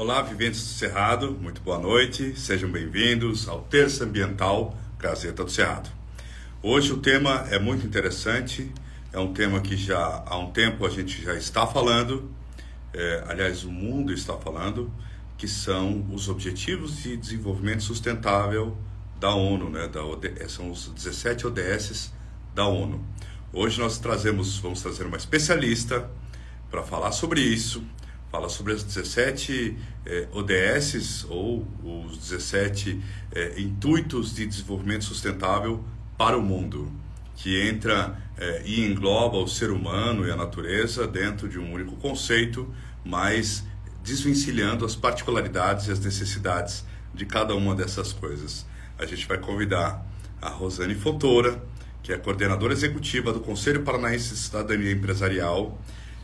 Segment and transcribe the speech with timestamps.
[0.00, 5.90] Olá, viventes do Cerrado, muito boa noite, sejam bem-vindos ao Terça Ambiental Gazeta do Cerrado.
[6.62, 8.72] Hoje o tema é muito interessante,
[9.12, 12.30] é um tema que já há um tempo a gente já está falando,
[12.94, 14.88] é, aliás, o mundo está falando,
[15.36, 18.78] que são os Objetivos de Desenvolvimento Sustentável
[19.18, 19.88] da ONU, né?
[19.88, 22.12] Da OD, são os 17 ODS
[22.54, 23.04] da ONU.
[23.52, 26.08] Hoje nós trazemos, vamos trazer uma especialista
[26.70, 27.82] para falar sobre isso,
[28.30, 33.00] fala sobre as 17 eh, ODS ou os 17
[33.32, 35.82] eh, intuitos de desenvolvimento sustentável
[36.16, 36.90] para o mundo,
[37.36, 41.96] que entra eh, e engloba o ser humano e a natureza dentro de um único
[41.96, 42.72] conceito,
[43.04, 43.64] mas
[44.02, 46.84] desvencilhando as particularidades e as necessidades
[47.14, 48.66] de cada uma dessas coisas.
[48.98, 50.04] A gente vai convidar
[50.40, 51.62] a Rosane Fontoura,
[52.02, 55.78] que é coordenadora executiva do Conselho Paranaense de Cidadania Empresarial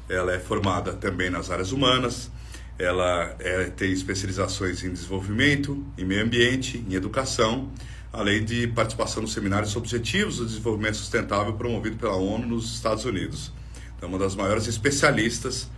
[0.08, 2.30] ela é formada também nas áreas humanas,
[2.78, 7.70] ela é, tem especializações em desenvolvimento, em meio ambiente, em educação,
[8.12, 13.52] além de participação nos seminários Objetivos do Desenvolvimento Sustentável promovido pela ONU nos Estados Unidos.
[13.96, 15.68] Então, uma das maiores especialistas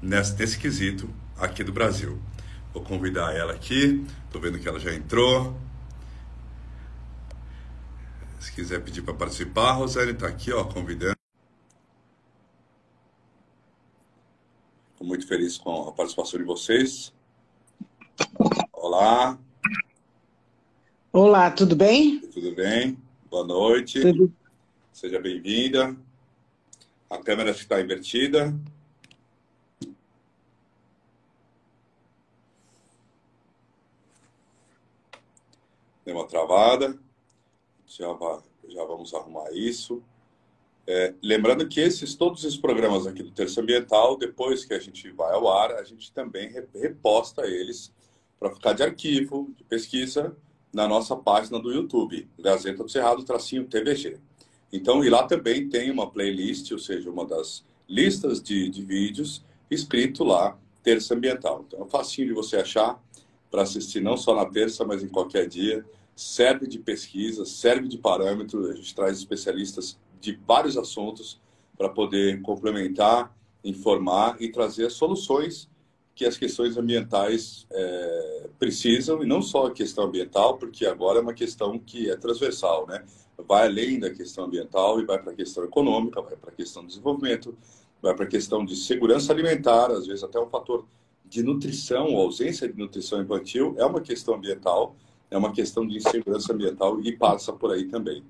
[0.00, 2.18] nesse, nesse quesito aqui do Brasil.
[2.72, 5.58] Vou convidar ela aqui, estou vendo que ela já entrou.
[8.40, 11.13] Se quiser pedir para participar, Rosane está aqui, ó, convidando.
[15.04, 17.12] Estou muito feliz com a participação de vocês.
[18.72, 19.38] Olá.
[21.12, 22.20] Olá, tudo bem?
[22.20, 22.96] Tudo bem.
[23.30, 24.00] Boa noite.
[24.00, 24.32] Tudo.
[24.94, 25.94] Seja bem-vinda.
[27.10, 28.58] A câmera está invertida.
[36.06, 36.98] Deu uma travada.
[37.86, 38.06] Já,
[38.68, 40.02] já vamos arrumar isso.
[40.86, 45.10] É, lembrando que esses, todos esses programas aqui do Terço Ambiental, depois que a gente
[45.10, 47.92] vai ao ar, a gente também reposta eles
[48.38, 50.36] para ficar de arquivo, de pesquisa,
[50.72, 54.18] na nossa página do YouTube, Gazeta do Cerrado, tracinho TVG.
[54.72, 59.42] Então, e lá também tem uma playlist, ou seja, uma das listas de, de vídeos,
[59.70, 61.64] escrito lá, Terça Ambiental.
[61.66, 63.00] Então, é facinho de você achar
[63.50, 65.84] para assistir não só na terça, mas em qualquer dia.
[66.16, 71.38] Serve de pesquisa, serve de parâmetro, a gente traz especialistas de vários assuntos
[71.76, 75.68] para poder complementar, informar e trazer soluções
[76.14, 81.22] que as questões ambientais é, precisam, e não só a questão ambiental, porque agora é
[81.22, 83.04] uma questão que é transversal, né?
[83.48, 86.82] Vai além da questão ambiental e vai para a questão econômica, vai para a questão
[86.82, 87.58] do desenvolvimento,
[88.00, 90.86] vai para a questão de segurança alimentar, às vezes até um fator
[91.24, 94.94] de nutrição, ausência de nutrição infantil, é uma questão ambiental,
[95.28, 98.22] é uma questão de insegurança ambiental e passa por aí também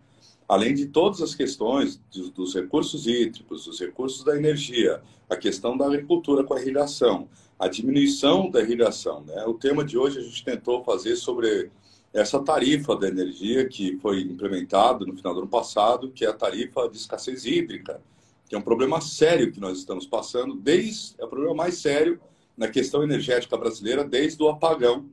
[0.48, 2.00] além de todas as questões
[2.34, 7.28] dos recursos hídricos, dos recursos da energia, a questão da agricultura com a irrigação,
[7.58, 9.22] a diminuição da irrigação.
[9.22, 9.44] Né?
[9.46, 11.70] O tema de hoje a gente tentou fazer sobre
[12.12, 16.32] essa tarifa da energia que foi implementada no final do ano passado, que é a
[16.32, 18.00] tarifa de escassez hídrica,
[18.48, 22.20] que é um problema sério que nós estamos passando, desde é o problema mais sério
[22.56, 25.06] na questão energética brasileira desde o apagão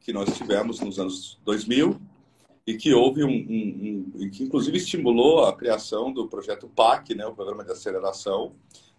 [0.00, 2.00] que nós tivemos nos anos 2000
[2.68, 7.26] e que houve um, um, um, que inclusive estimulou a criação do projeto PAC, né,
[7.26, 8.52] o Programa de Aceleração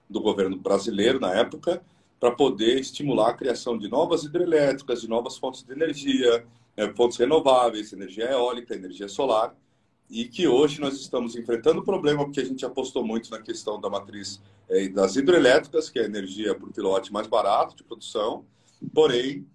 [0.09, 1.79] do governo brasileiro na época,
[2.19, 6.43] para poder estimular a criação de novas hidrelétricas, de novas fontes de energia,
[6.75, 9.55] né, fontes renováveis, energia eólica, energia solar,
[10.09, 13.79] e que hoje nós estamos enfrentando o problema porque a gente apostou muito na questão
[13.79, 18.43] da matriz é, das hidrelétricas, que é a energia por quilowatt mais barato de produção,
[18.95, 19.45] porém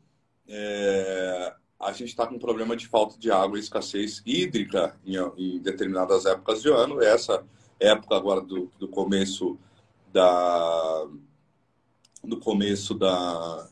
[0.47, 1.53] é,
[1.85, 5.59] a gente está com um problema de falta de água e escassez hídrica em, em,
[5.59, 7.03] determinadas épocas de ano.
[7.03, 7.45] Essa
[7.79, 9.59] época agora do, do começo
[10.13, 11.07] da
[12.23, 13.69] do começo da,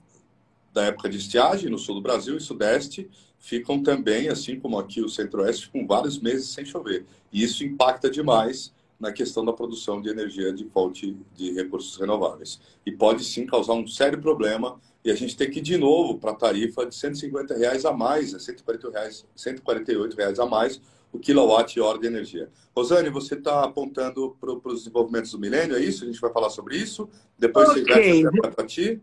[0.74, 3.08] da época de estiagem no sul do Brasil e sudeste
[3.38, 7.06] ficam também, assim como aqui o centro-oeste, ficam vários meses sem chover.
[7.32, 8.70] E isso impacta demais
[9.00, 12.60] na questão da produção de energia de fonte de recursos renováveis.
[12.84, 16.18] E pode sim causar um sério problema e a gente tem que ir de novo
[16.18, 19.00] para a tarifa de 150 reais a mais, 148 né?
[19.00, 20.80] reais, 148 reais a mais
[21.12, 22.48] o quilowatt-hora de energia.
[22.74, 26.04] Rosane, você está apontando para os desenvolvimentos do milênio, é isso?
[26.04, 27.08] A gente vai falar sobre isso?
[27.38, 28.22] Depois okay.
[28.22, 29.00] você vai para ti?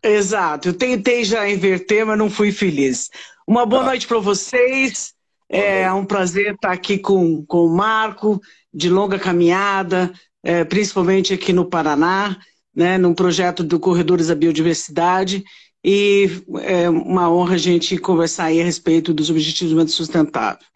[0.00, 3.10] Exato, eu tentei já inverter, mas não fui feliz.
[3.44, 3.88] Uma boa tá.
[3.88, 5.12] noite para vocês.
[5.50, 6.02] Boa é noite.
[6.02, 8.40] um prazer estar aqui com, com o Marco,
[8.72, 12.38] de longa caminhada, é, principalmente aqui no Paraná
[12.74, 15.44] né, num projeto do Corredores da Biodiversidade.
[15.84, 16.28] E
[16.60, 20.66] é uma honra a gente conversar aí a respeito dos Objetivos de Desenvolvimento Sustentável.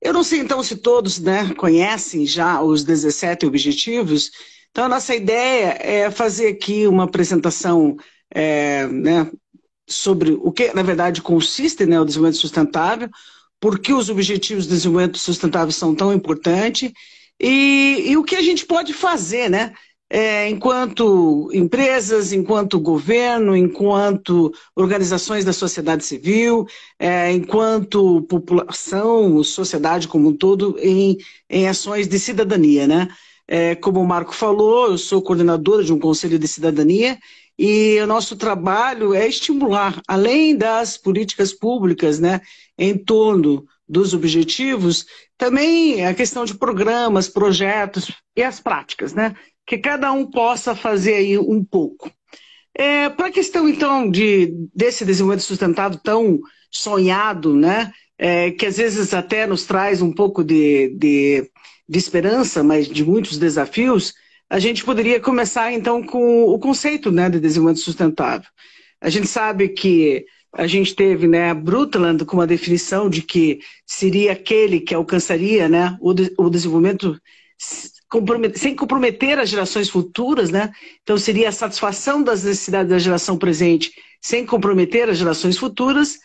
[0.00, 4.30] Eu não sei, então, se todos né, conhecem já os 17 objetivos.
[4.70, 7.96] Então, a nossa ideia é fazer aqui uma apresentação
[8.30, 9.30] é, né,
[9.88, 13.08] sobre o que, na verdade, consiste né, o desenvolvimento sustentável,
[13.58, 16.92] por que os objetivos de desenvolvimento sustentável são tão importantes
[17.40, 19.72] e, e o que a gente pode fazer, né?
[20.16, 26.68] É, enquanto empresas, enquanto governo, enquanto organizações da sociedade civil,
[27.00, 31.18] é, enquanto população, sociedade como um todo, em,
[31.50, 32.86] em ações de cidadania.
[32.86, 33.08] Né?
[33.48, 37.18] É, como o Marco falou, eu sou coordenadora de um conselho de cidadania
[37.58, 42.40] e o nosso trabalho é estimular, além das políticas públicas né,
[42.78, 45.06] em torno dos objetivos,
[45.36, 49.34] também a questão de programas, projetos e as práticas, né?
[49.66, 52.10] Que cada um possa fazer aí um pouco.
[52.76, 56.40] É, Para a questão, então, de, desse desenvolvimento sustentável tão
[56.70, 57.92] sonhado, né?
[58.18, 61.50] É, que às vezes até nos traz um pouco de, de,
[61.88, 64.14] de esperança, mas de muitos desafios,
[64.48, 68.48] a gente poderia começar, então, com o conceito né, de desenvolvimento sustentável.
[69.00, 70.24] A gente sabe que
[70.54, 75.96] a gente teve né, Brundtland com uma definição de que seria aquele que alcançaria né,
[76.00, 77.20] o, de, o desenvolvimento
[78.54, 80.72] sem comprometer as gerações futuras, né?
[81.02, 86.18] Então seria a satisfação das necessidades da geração presente sem comprometer as gerações futuras,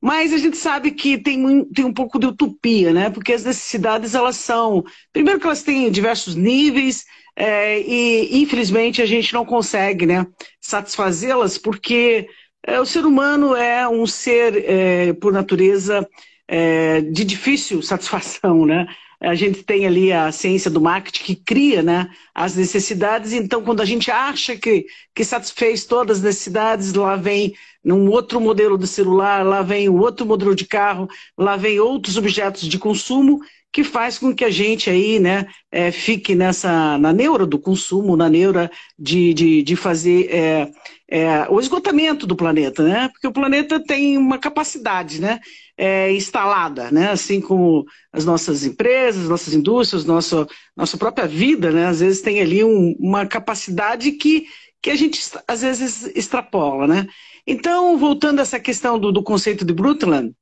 [0.00, 3.10] mas a gente sabe que tem, tem um pouco de utopia, né?
[3.10, 7.04] Porque as necessidades elas são, primeiro que elas têm diversos níveis
[7.36, 10.26] é, e infelizmente a gente não consegue, né,
[10.60, 12.28] satisfazê-las porque
[12.64, 16.08] é, o ser humano é um ser, é, por natureza,
[16.46, 18.86] é, de difícil satisfação, né?
[19.22, 23.80] A gente tem ali a ciência do marketing que cria né, as necessidades, então quando
[23.80, 24.84] a gente acha que,
[25.14, 27.54] que satisfez todas as necessidades, lá vem
[27.84, 31.08] num outro modelo de celular, lá vem um outro modelo de carro,
[31.38, 33.40] lá vem outros objetos de consumo
[33.72, 38.16] que faz com que a gente aí, né, é, fique nessa, na neura do consumo,
[38.16, 40.70] na neura de, de, de fazer é,
[41.10, 43.08] é, o esgotamento do planeta, né?
[43.08, 45.40] Porque o planeta tem uma capacidade, né?
[45.76, 47.10] É, instalada, né?
[47.10, 50.46] Assim como as nossas empresas, nossas indústrias, nossa,
[50.76, 51.86] nossa própria vida, né?
[51.86, 54.46] Às vezes tem ali um, uma capacidade que,
[54.82, 57.06] que a gente às vezes extrapola, né?
[57.46, 60.32] Então, voltando a essa questão do, do conceito de Brundtland,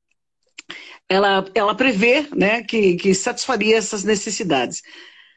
[1.11, 4.81] ela, ela prevê né, que, que satisfaria essas necessidades.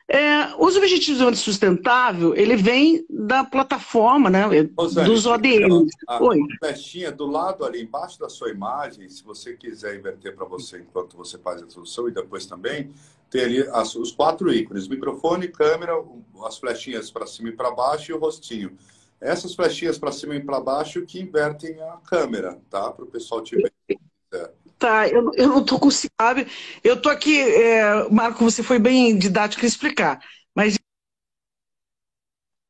[0.07, 5.91] É, os Objetivos de Sustentável, ele vem da plataforma, né, dos ODMs.
[6.07, 6.39] A, Oi.
[6.61, 11.17] flechinha do lado ali, embaixo da sua imagem, se você quiser inverter para você enquanto
[11.17, 12.91] você faz a introdução e depois também,
[13.29, 15.95] tem ali as, os quatro ícones, microfone, câmera,
[16.45, 18.77] as flechinhas para cima e para baixo e o rostinho.
[19.21, 22.93] Essas flechinhas para cima e para baixo que invertem a câmera, tá?
[22.93, 23.73] Para o pessoal te ver.
[24.85, 26.13] Tá, eu, eu não estou conseguindo?
[26.83, 30.21] Eu estou aqui, é, Marco, você foi bem didático em explicar,
[30.55, 30.77] mas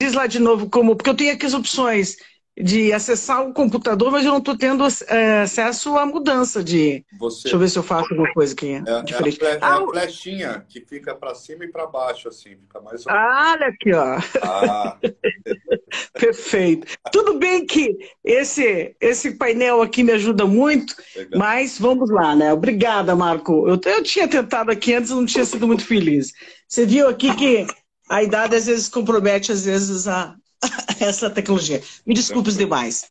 [0.01, 2.17] diz lá de novo como, porque eu tenho aqui as opções
[2.57, 7.05] de acessar o computador, mas eu não estou tendo é, acesso à mudança de.
[7.19, 7.43] Você...
[7.43, 8.75] Deixa eu ver se eu faço alguma coisa aqui.
[8.75, 9.43] É, diferente.
[9.43, 9.59] É, a, fle...
[9.61, 13.05] ah, é a flechinha que fica para cima e para baixo, assim, fica mais.
[13.09, 14.19] Ah, olha aqui, ó.
[14.43, 14.97] Ah.
[16.15, 16.87] Perfeito.
[17.11, 21.39] Tudo bem que esse, esse painel aqui me ajuda muito, Legal.
[21.39, 22.53] mas vamos lá, né?
[22.53, 23.69] Obrigada, Marco.
[23.69, 26.33] Eu, eu tinha tentado aqui antes, não tinha sido muito feliz.
[26.69, 27.67] Você viu aqui que
[28.09, 30.37] a idade às vezes compromete, às vezes, a,
[31.01, 31.83] essa tecnologia.
[32.07, 33.07] Me desculpe os demais.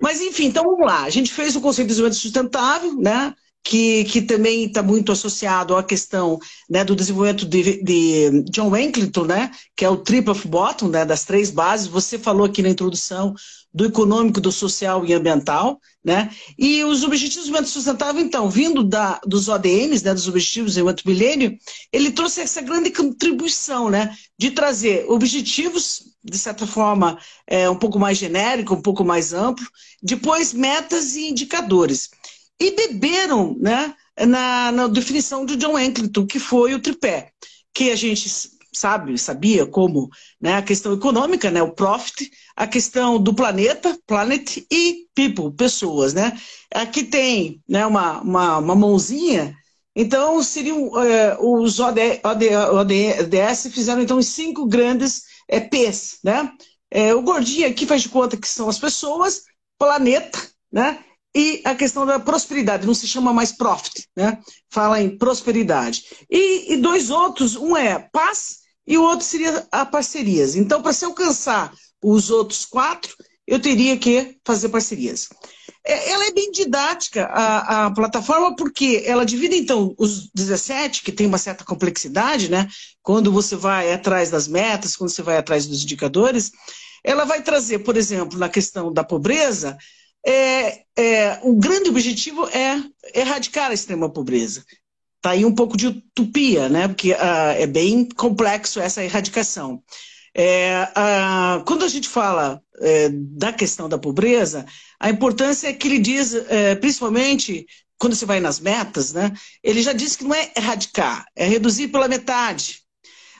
[0.00, 1.04] Mas, enfim, então vamos lá.
[1.04, 3.34] A gente fez o conceito de desenvolvimento sustentável, né?
[3.62, 9.26] Que, que também está muito associado à questão né, do desenvolvimento de, de John Wankington,
[9.26, 11.86] né, que é o triple of bottom, né, das três bases.
[11.86, 13.34] Você falou aqui na introdução
[13.72, 16.30] do econômico, do social e ambiental, né?
[16.58, 20.80] E os Objetivos de Desenvolvimento Sustentável, então, vindo da, dos ODMs, né, dos Objetivos de
[20.80, 21.58] Desenvolvimento Milênio,
[21.92, 27.98] ele trouxe essa grande contribuição, né, de trazer objetivos, de certa forma, é, um pouco
[27.98, 29.66] mais genérico, um pouco mais amplo,
[30.02, 32.10] depois metas e indicadores.
[32.58, 33.94] E beberam, né,
[34.26, 37.32] na, na definição de John Encleton, que foi o tripé,
[37.72, 38.28] que a gente
[38.72, 40.08] sabe, sabia como
[40.40, 46.14] né, a questão econômica, né, o profit, a questão do planeta, planet e people, pessoas,
[46.14, 46.38] né?
[46.72, 49.56] Aqui tem né, uma, uma, uma mãozinha,
[49.94, 52.48] então seriam é, os OD, OD,
[53.24, 56.52] ODS fizeram então os cinco grandes é, P's, né?
[56.90, 59.42] É, o gordinho aqui faz de conta que são as pessoas,
[59.78, 60.40] planeta,
[60.72, 61.04] né?
[61.34, 64.38] E a questão da prosperidade, não se chama mais profit, né?
[64.68, 66.04] Fala em prosperidade.
[66.28, 70.56] E, e dois outros, um é paz e o outro seria a parcerias.
[70.56, 73.14] Então, para se alcançar os outros quatro,
[73.46, 75.28] eu teria que fazer parcerias.
[75.84, 81.12] É, ela é bem didática, a, a, plataforma, porque ela divide, então, os 17, que
[81.12, 82.68] tem uma certa complexidade, né?
[83.02, 86.52] Quando você vai atrás das metas, quando você vai atrás dos indicadores,
[87.02, 89.78] ela vai trazer, por exemplo, na questão da pobreza,
[90.26, 92.82] é, é, o grande objetivo é
[93.14, 94.64] erradicar a extrema pobreza.
[95.16, 96.88] Está aí um pouco de utopia, né?
[96.88, 99.82] porque uh, é bem complexo essa erradicação.
[100.34, 104.64] É, uh, quando a gente fala é, da questão da pobreza,
[104.98, 107.66] a importância é que ele diz, é, principalmente
[107.98, 109.32] quando você vai nas metas, né?
[109.62, 112.80] Ele já disse que não é erradicar, é reduzir pela metade.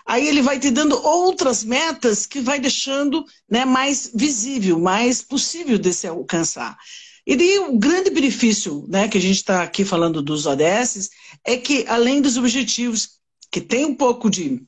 [0.07, 5.79] Aí ele vai te dando outras metas que vai deixando né, mais visível, mais possível
[5.79, 6.77] de se alcançar.
[7.27, 11.11] E daí o grande benefício né, que a gente está aqui falando dos ODS
[11.45, 13.21] é que, além dos objetivos,
[13.51, 14.63] que tem um pouco de,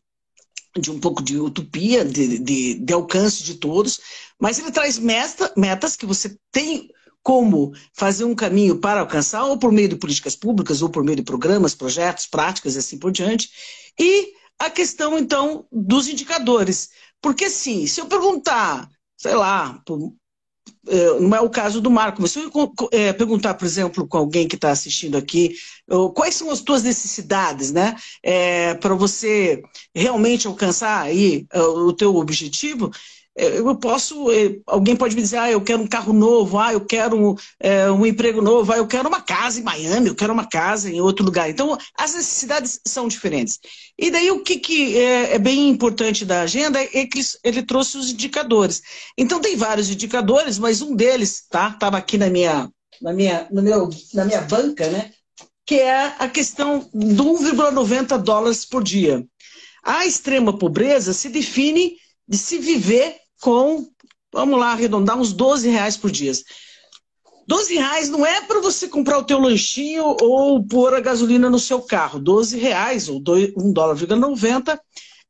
[0.79, 4.01] de um pouco de utopia, de, de, de alcance de todos,
[4.41, 6.89] mas ele traz meta, metas que você tem
[7.23, 11.17] como fazer um caminho para alcançar, ou por meio de políticas públicas, ou por meio
[11.17, 13.51] de programas, projetos, práticas e assim por diante.
[13.99, 16.91] E a questão, então, dos indicadores.
[17.21, 19.81] Porque, sim, se eu perguntar, sei lá,
[21.21, 22.51] não é o caso do Marco, mas se eu
[22.91, 25.55] é, perguntar, por exemplo, com alguém que está assistindo aqui,
[26.15, 29.63] quais são as tuas necessidades, né, é, para você
[29.95, 32.91] realmente alcançar aí o teu objetivo,
[33.35, 36.85] eu posso, eh, alguém pode me dizer, ah, eu quero um carro novo, ah, eu
[36.85, 40.33] quero um, é, um, emprego novo, ah, eu quero uma casa em Miami, eu quero
[40.33, 41.49] uma casa em outro lugar.
[41.49, 43.59] Então, as necessidades são diferentes.
[43.99, 47.97] E daí, o que, que é, é bem importante da agenda é que ele trouxe
[47.97, 48.83] os indicadores.
[49.17, 51.71] Então, tem vários indicadores, mas um deles, tá?
[51.71, 52.71] Estava aqui na minha,
[53.01, 55.11] na, minha, no meu, na minha banca, né?
[55.65, 59.25] Que é a questão do 1,90 dólares por dia.
[59.83, 61.97] A extrema pobreza se define
[62.29, 63.85] de se viver com,
[64.33, 66.33] vamos lá, arredondar uns 12 reais por dia.
[67.47, 71.59] 12 reais não é para você comprar o teu lanchinho ou pôr a gasolina no
[71.59, 72.21] seu carro.
[72.21, 74.81] 12 reais, ou 1 dólar 90,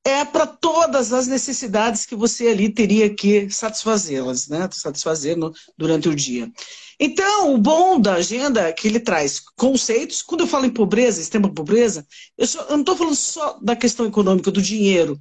[0.04, 4.69] é para todas as necessidades que você ali teria que satisfazê-las, né?
[4.71, 6.52] Satisfazer no, durante o dia.
[7.00, 10.21] Então, o bom da agenda é que ele traz conceitos.
[10.21, 13.75] Quando eu falo em pobreza, extrema pobreza, eu, só, eu não estou falando só da
[13.75, 15.19] questão econômica, do dinheiro.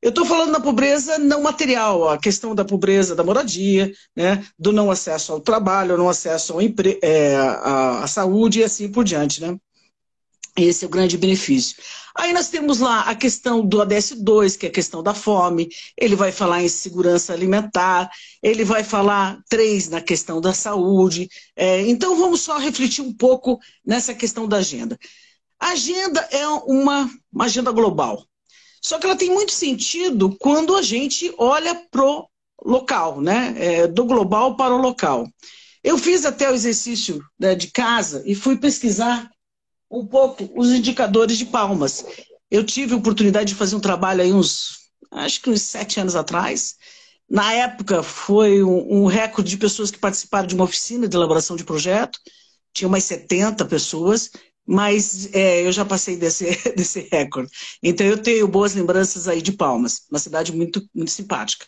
[0.00, 4.72] Eu estou falando da pobreza não material, a questão da pobreza da moradia, né, do
[4.72, 6.98] não acesso ao trabalho, não acesso ao empre...
[7.02, 9.40] É, à, à saúde e assim por diante.
[9.42, 9.58] Né?
[10.56, 11.76] Esse é o grande benefício.
[12.16, 15.68] Aí nós temos lá a questão do ADS 2, que é a questão da fome,
[15.96, 18.10] ele vai falar em segurança alimentar,
[18.42, 21.28] ele vai falar três na questão da saúde.
[21.54, 24.98] É, então vamos só refletir um pouco nessa questão da agenda.
[25.60, 28.27] A agenda é uma, uma agenda global.
[28.82, 32.28] Só que ela tem muito sentido quando a gente olha pro
[32.64, 33.54] local, né?
[33.56, 35.28] É, do global para o local.
[35.82, 39.30] Eu fiz até o exercício né, de casa e fui pesquisar
[39.90, 42.04] um pouco os indicadores de palmas.
[42.50, 46.16] Eu tive a oportunidade de fazer um trabalho aí uns, acho que uns sete anos
[46.16, 46.76] atrás.
[47.28, 51.56] Na época foi um, um recorde de pessoas que participaram de uma oficina de elaboração
[51.56, 52.18] de projeto.
[52.72, 54.30] Tinha umas 70 pessoas
[54.68, 56.44] mas é, eu já passei desse,
[56.76, 57.50] desse recorde.
[57.82, 61.64] Então eu tenho boas lembranças aí de Palmas, uma cidade muito, muito simpática.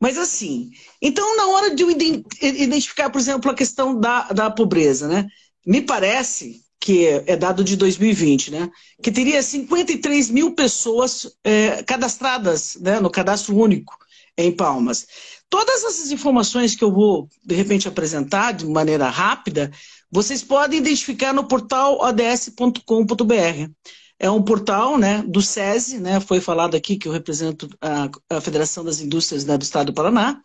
[0.00, 0.70] Mas assim,
[1.02, 5.26] então na hora de eu identificar, por exemplo, a questão da, da pobreza, né?
[5.66, 8.70] Me parece que é dado de 2020, né?
[9.02, 13.98] Que teria 53 mil pessoas é, cadastradas né, no cadastro único
[14.38, 15.06] em Palmas.
[15.48, 19.72] Todas essas informações que eu vou, de repente, apresentar de maneira rápida,
[20.10, 23.70] vocês podem identificar no portal ods.com.br.
[24.18, 28.40] É um portal né, do SESI, né, foi falado aqui que eu represento a, a
[28.40, 30.40] Federação das Indústrias né, do Estado do Paraná.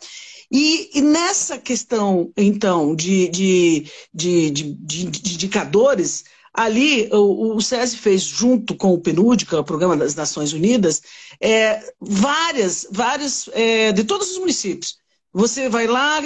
[0.52, 7.96] E, e, nessa questão, então, de, de, de, de, de indicadores, ali o, o SESI
[7.96, 11.02] fez, junto com o PNUD, que é o Programa das Nações Unidas,
[11.40, 15.01] é, várias, várias, é, de todos os municípios.
[15.34, 16.22] Você vai lá,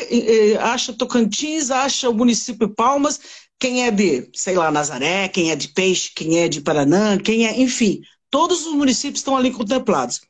[0.61, 3.19] acha Tocantins, acha o município Palmas,
[3.59, 7.45] quem é de, sei lá, Nazaré, quem é de Peixe, quem é de Paranã, quem
[7.45, 10.21] é, enfim, todos os municípios estão ali contemplados.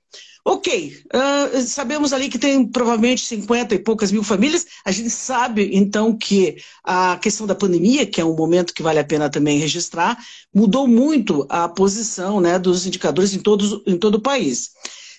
[0.48, 4.63] Ok, uh, sabemos ali que tem provavelmente 50 e poucas mil famílias.
[4.86, 9.00] A gente sabe, então, que a questão da pandemia, que é um momento que vale
[9.00, 10.15] a pena também registrar,
[10.53, 14.70] mudou muito a posição né, dos indicadores em, todos, em todo o país.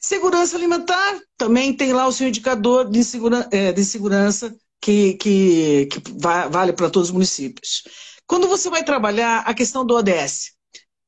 [0.07, 5.87] Segurança alimentar, também tem lá o seu indicador de, segura, é, de segurança que, que,
[5.87, 6.01] que
[6.49, 7.83] vale para todos os municípios.
[8.25, 10.53] Quando você vai trabalhar a questão do ODS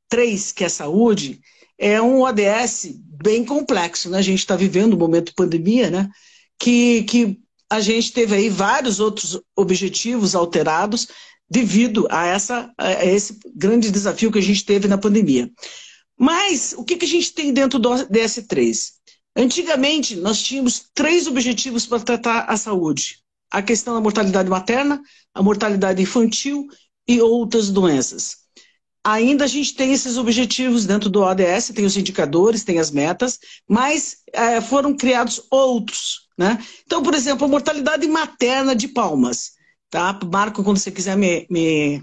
[0.08, 1.38] 3, que é saúde,
[1.78, 4.18] é um ODS bem complexo, né?
[4.18, 6.08] A gente está vivendo um momento de pandemia, né?
[6.58, 7.38] Que, que
[7.70, 11.06] a gente teve aí vários outros objetivos alterados
[11.48, 15.48] devido a, essa, a esse grande desafio que a gente teve na pandemia.
[16.18, 18.92] Mas o que, que a gente tem dentro do DS3?
[19.36, 23.18] Antigamente, nós tínhamos três objetivos para tratar a saúde.
[23.50, 25.00] a questão da mortalidade materna,
[25.32, 26.66] a mortalidade infantil
[27.08, 28.36] e outras doenças.
[29.02, 33.38] Ainda a gente tem esses objetivos dentro do ODS, tem os indicadores, tem as metas,
[33.66, 36.28] mas é, foram criados outros.
[36.36, 36.58] Né?
[36.84, 39.52] Então, por exemplo, a mortalidade materna de palmas.
[39.88, 40.18] Tá?
[40.30, 42.02] Marco, quando você quiser me, me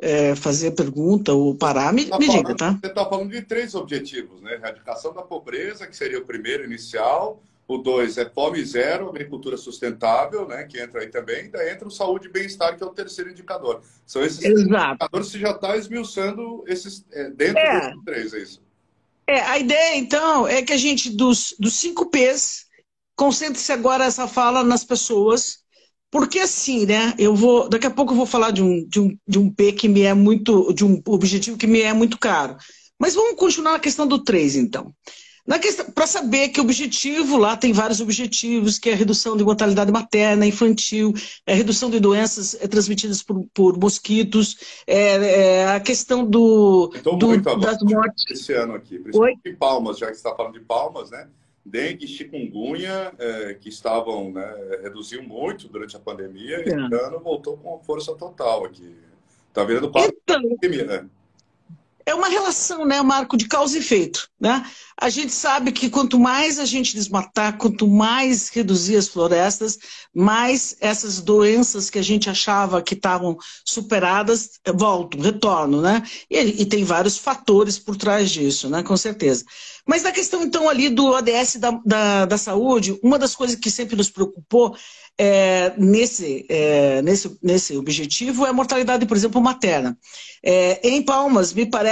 [0.00, 2.72] é, fazer pergunta ou parar, me, tá me diga, tá?
[2.80, 4.54] Você está falando de três objetivos, né?
[4.54, 10.48] Erradicação da pobreza, que seria o primeiro inicial, o dois é fome zero, agricultura sustentável,
[10.48, 11.48] né, que entra aí também.
[11.50, 13.80] Daí entra o saúde e bem-estar, que é o terceiro indicador.
[14.04, 17.80] São esses indicadores que já está esmiuçando esses, é, dentro é.
[17.80, 18.62] desses três, é isso?
[19.24, 22.66] É, a ideia, então, é que a gente, dos, dos cinco P's,
[23.14, 25.59] concentre-se agora essa fala nas pessoas,
[26.10, 29.16] porque assim, né, eu vou, daqui a pouco eu vou falar de um, de um,
[29.26, 32.56] de um P que me é muito, de um objetivo que me é muito caro.
[32.98, 34.92] Mas vamos continuar na questão do 3, então.
[35.94, 39.90] Para saber que o objetivo lá tem vários objetivos, que é a redução de mortalidade
[39.90, 41.12] materna, infantil,
[41.46, 46.92] é a redução de doenças é, transmitidas por, por mosquitos, é, é, a questão do,
[46.94, 48.24] então, do muito das mortes.
[48.30, 49.52] Esse ano aqui, principalmente Oi?
[49.52, 51.26] em Palmas, já que você está falando de Palmas, né?
[51.64, 56.62] Dengue, chikungunya, é, que estavam, né, reduziu muito durante a pandemia, é.
[56.62, 58.96] esse ano voltou com força total aqui.
[59.48, 61.08] Está virando quase então, pandemia, né?
[62.06, 64.28] É uma relação, né, Marco, de causa e efeito.
[64.40, 64.64] Né?
[64.98, 69.78] A gente sabe que quanto mais a gente desmatar, quanto mais reduzir as florestas,
[70.14, 76.02] mais essas doenças que a gente achava que estavam superadas voltam, retornam, né?
[76.30, 78.82] E, e, tem vários fatores por trás disso, né?
[78.82, 79.44] Com certeza.
[79.86, 83.70] Mas na questão, então, ali do ODS da, da, da saúde, uma das coisas que
[83.70, 84.76] sempre nos preocupou
[85.22, 89.98] é, nesse, é, nesse, nesse objetivo é a mortalidade, por exemplo, materna.
[90.42, 91.89] É, em Palmas, me parece,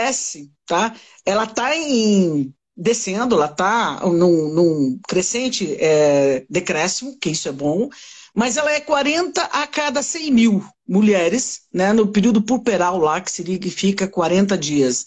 [0.67, 0.95] tá?
[1.25, 7.89] Ela está em descendo, ela está num, num, crescente é, decréscimo, que isso é bom,
[8.33, 13.33] mas ela é 40 a cada 100 mil mulheres, né, no período puberal lá, que
[13.33, 15.07] significa 40 dias.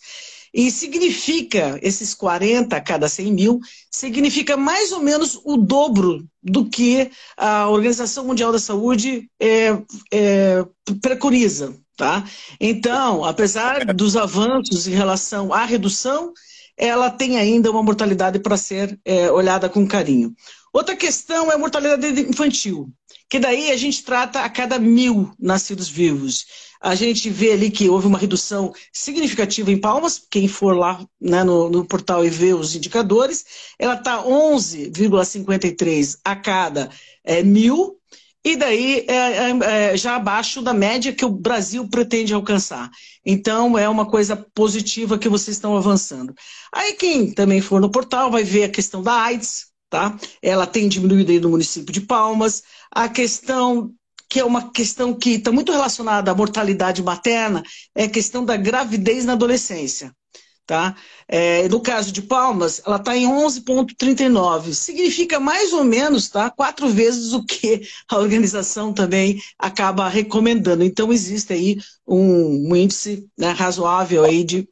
[0.54, 6.70] E significa, esses 40 a cada 100 mil, significa mais ou menos o dobro do
[6.70, 10.66] que a Organização Mundial da Saúde é, é,
[11.02, 11.74] preconiza.
[12.02, 12.24] Tá?
[12.60, 16.34] Então, apesar dos avanços em relação à redução,
[16.76, 20.34] ela tem ainda uma mortalidade para ser é, olhada com carinho.
[20.74, 22.90] Outra questão é a mortalidade infantil,
[23.30, 26.48] que daí a gente trata a cada mil nascidos vivos
[26.82, 31.44] a gente vê ali que houve uma redução significativa em Palmas, quem for lá né,
[31.44, 33.46] no, no, portal e vê os indicadores,
[33.78, 36.90] ela está 11,53 a cada
[37.24, 38.00] é, mil,
[38.44, 42.90] e daí é, é, é, já abaixo da média que o Brasil pretende alcançar.
[43.26, 46.34] Então é uma coisa positiva que vocês estão avançando.
[46.74, 50.18] Aí quem também for no portal vai ver a questão da AIDS, tá?
[50.42, 52.64] Ela tem diminuído aí no município de Palmas.
[52.92, 53.94] A questão
[54.32, 57.62] que é uma questão que está muito relacionada à mortalidade materna,
[57.94, 60.16] é a questão da gravidez na adolescência.
[60.66, 60.96] Tá?
[61.28, 64.74] É, no caso de Palmas, ela está em 11,39.
[64.74, 70.84] Significa mais ou menos tá, quatro vezes o que a organização também acaba recomendando.
[70.84, 74.64] Então, existe aí um, um índice né, razoável aí de.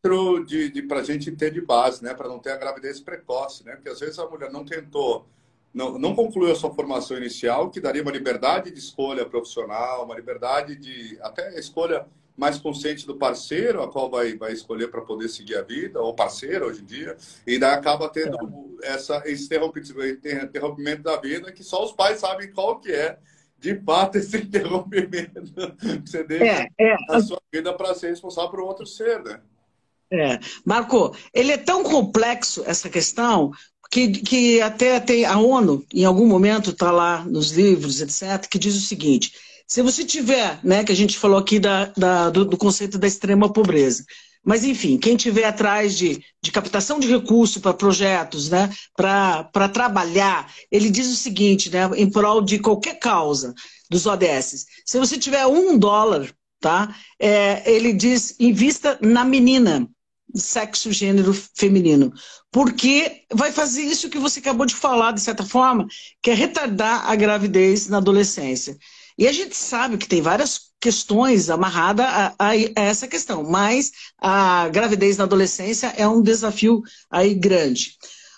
[0.45, 3.65] de, de Para a gente ter de base, né, para não ter a gravidez precoce,
[3.65, 3.75] né?
[3.75, 5.27] porque às vezes a mulher não tentou
[5.73, 10.15] não, não concluiu a sua formação inicial, que daria uma liberdade de escolha profissional, uma
[10.15, 12.07] liberdade de até escolha
[12.39, 16.15] mais consciente do parceiro, a qual vai, vai escolher para poder seguir a vida, ou
[16.15, 18.37] parceiro hoje em dia, e daí acaba tendo
[18.81, 18.93] é.
[18.93, 19.49] essa, esse
[20.43, 23.17] interrompimento da vida que só os pais sabem qual que é,
[23.59, 25.43] de fato, esse interrompimento
[26.05, 26.95] você deixa é, é.
[27.09, 29.41] a sua vida para ser responsável por outro ser, né?
[30.11, 30.39] É.
[30.65, 33.51] Marco, ele é tão complexo, essa questão,
[33.91, 38.57] que, que até tem a ONU, em algum momento, está lá nos livros, etc., que
[38.57, 39.33] diz o seguinte:
[39.69, 43.07] se você tiver, né, que a gente falou aqui da, da do, do, conceito da
[43.07, 44.03] extrema pobreza,
[44.43, 50.51] mas enfim, quem tiver atrás de, de captação de recursos para projetos, né, para trabalhar,
[50.71, 53.53] ele diz o seguinte, né, em prol de qualquer causa
[53.91, 56.27] dos ODS: se você tiver um dólar,
[56.59, 59.87] tá, é, ele diz invista na menina
[60.35, 62.13] sexo, gênero feminino.
[62.51, 65.87] Porque vai fazer isso que você acabou de falar, de certa forma,
[66.21, 68.77] que é retardar a gravidez na adolescência.
[69.19, 74.69] E a gente sabe que tem várias questões amarradas a, a, essa questão, mas a
[74.69, 77.97] gravidez na adolescência é um desafio aí grande.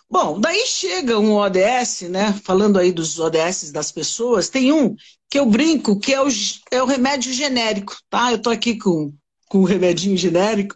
[0.10, 2.34] Bom, daí chega um ODS, né?
[2.44, 4.96] Falando aí dos ODS das pessoas, tem um
[5.30, 6.28] que eu brinco que é o,
[6.72, 8.32] é o remédio genérico, tá?
[8.32, 9.14] Eu tô aqui com,
[9.48, 10.76] com o remedinho genérico,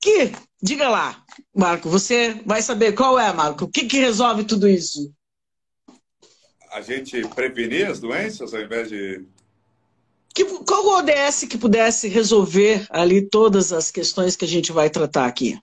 [0.00, 1.22] que Diga lá,
[1.54, 3.66] Marco, você vai saber qual é, Marco.
[3.66, 5.12] O que, que resolve tudo isso?
[6.74, 9.24] a gente prevenir as doenças ao invés de.
[10.34, 14.90] Que, qual o ODS que pudesse resolver ali todas as questões que a gente vai
[14.90, 15.58] tratar aqui?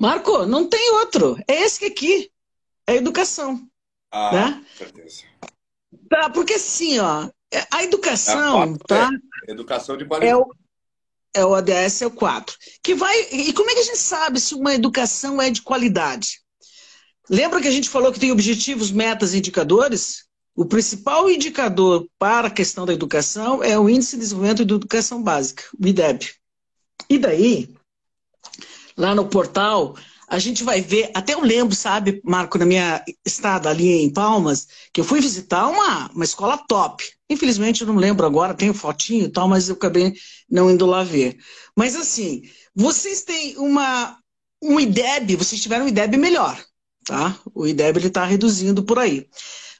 [0.00, 1.36] Marco, não tem outro.
[1.46, 2.30] É esse aqui.
[2.86, 3.60] É a educação.
[4.10, 4.64] Ah, né?
[4.76, 5.24] certeza.
[6.08, 7.28] Tá, porque assim, ó,
[7.70, 9.10] a educação, é tá?
[9.46, 10.32] É, educação de qualidade.
[10.32, 10.46] É o,
[11.34, 12.56] é o ODS, é o 4.
[12.82, 16.40] Que vai, e como é que a gente sabe se uma educação é de qualidade?
[17.28, 20.24] Lembra que a gente falou que tem objetivos, metas e indicadores?
[20.54, 25.22] O principal indicador para a questão da educação é o Índice de Desenvolvimento de Educação
[25.22, 26.28] Básica, o IDEB.
[27.08, 27.74] E daí,
[28.96, 29.96] lá no portal,
[30.30, 34.68] a gente vai ver, até eu lembro, sabe, Marco, na minha estada ali em Palmas,
[34.92, 37.04] que eu fui visitar uma, uma escola top.
[37.28, 40.14] Infelizmente eu não lembro agora, tenho fotinho e tal, mas eu acabei
[40.48, 41.36] não indo lá ver.
[41.76, 42.42] Mas assim,
[42.74, 44.16] vocês têm uma,
[44.62, 46.62] um IDEB, vocês tiveram um IDEB melhor.
[47.04, 47.36] Tá?
[47.52, 49.28] O IDEB está reduzindo por aí.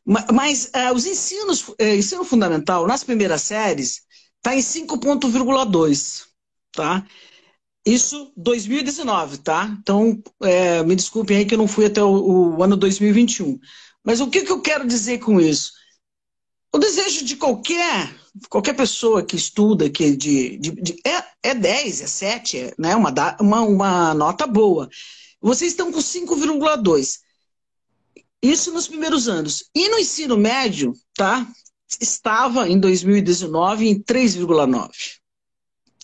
[0.05, 4.03] Mas uh, os ensinos, uh, ensino fundamental, nas primeiras séries,
[4.37, 6.27] está em 5,2.
[6.73, 7.07] Tá?
[7.85, 9.77] Isso 2019, tá?
[9.81, 13.59] Então, é, me desculpem aí que eu não fui até o, o ano 2021.
[14.05, 15.73] Mas o que, que eu quero dizer com isso?
[16.73, 18.15] O desejo de qualquer
[18.49, 22.95] qualquer pessoa que estuda que de, de, de, é, é 10, é 7, é né,
[22.95, 24.89] uma, uma, uma nota boa.
[25.41, 27.19] Vocês estão com 5,2.
[28.43, 29.65] Isso nos primeiros anos.
[29.75, 31.47] E no ensino médio, tá?
[32.01, 34.91] Estava em 2019 em 3,9.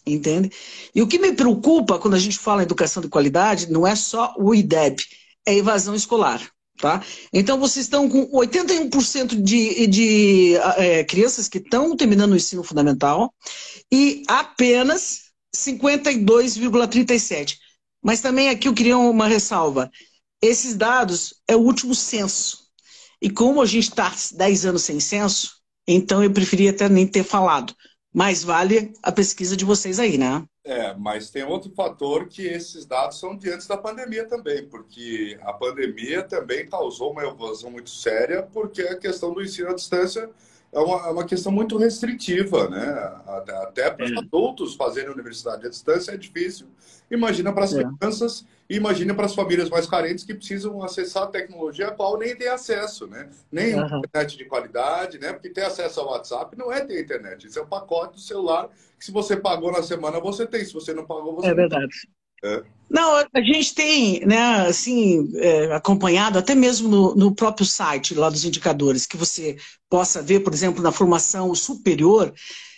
[0.07, 0.51] Entende?
[0.95, 3.97] E o que me preocupa quando a gente fala em educação de qualidade não é
[3.97, 5.03] só o IDEB,
[5.45, 6.49] é a evasão escolar.
[6.79, 7.03] Tá?
[7.33, 13.33] Então, vocês estão com 81% de, de é, crianças que estão terminando o ensino fundamental
[13.91, 17.55] e apenas 52,37%.
[18.03, 19.91] Mas também aqui eu queria uma ressalva.
[20.43, 22.67] Esses dados é o último censo.
[23.21, 27.25] E como a gente está 10 anos sem censo, então eu preferia até nem ter
[27.25, 27.75] falado.
[28.13, 30.45] Mas vale a pesquisa de vocês aí, né?
[30.65, 35.39] É, mas tem outro fator que esses dados são de antes da pandemia também, porque
[35.43, 40.29] a pandemia também causou uma evasão muito séria, porque a questão do ensino à distância
[40.73, 42.85] é uma, é uma questão muito restritiva, né?
[43.63, 44.19] Até para os é.
[44.19, 46.67] adultos fazerem universidade à distância é difícil.
[47.11, 47.85] Imagina para as é.
[47.85, 52.19] crianças e imagina para as famílias mais carentes que precisam acessar a tecnologia a qual
[52.19, 53.29] nem tem acesso, né?
[53.51, 53.99] Nem uhum.
[53.99, 55.33] internet de qualidade, né?
[55.33, 58.69] Porque ter acesso ao WhatsApp não é ter internet, isso é um pacote do celular
[58.99, 61.57] que se você pagou na semana você tem, se você não pagou você é não
[61.57, 61.89] verdade.
[61.89, 62.17] tem.
[62.45, 62.63] É.
[62.89, 68.31] Não, a gente tem, né, assim, é, acompanhado até mesmo no, no, próprio site lá
[68.31, 69.57] dos indicadores, que você
[69.89, 72.33] possa ver, por exemplo, na formação superior,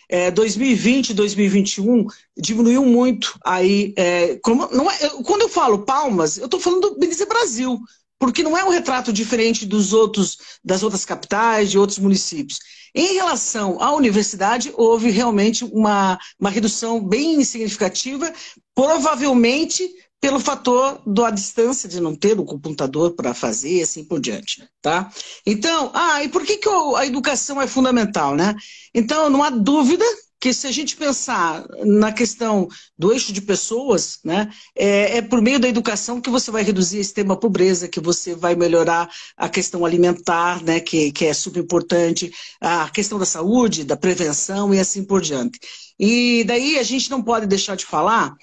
[0.09, 3.39] é, 2020 2021 diminuiu muito.
[3.45, 7.79] Aí, é, como, não é, quando eu falo palmas, eu estou falando do Belize Brasil,
[8.19, 12.59] porque não é um retrato diferente dos outros, das outras capitais, de outros municípios.
[12.95, 18.33] Em relação à universidade, houve realmente uma, uma redução bem significativa,
[18.75, 19.89] provavelmente
[20.21, 24.69] pelo fator da distância de não ter o computador para fazer e assim por diante,
[24.83, 25.11] tá?
[25.47, 28.55] Então, ah, e por que, que a educação é fundamental, né?
[28.93, 30.05] Então, não há dúvida
[30.41, 35.43] que se a gente pensar na questão do eixo de pessoas, né, é, é, por
[35.43, 39.49] meio da educação que você vai reduzir a extrema pobreza, que você vai melhorar a
[39.49, 44.79] questão alimentar, né, que, que é super importante, a questão da saúde, da prevenção e
[44.79, 45.59] assim por diante.
[45.99, 48.37] E daí a gente não pode deixar de falar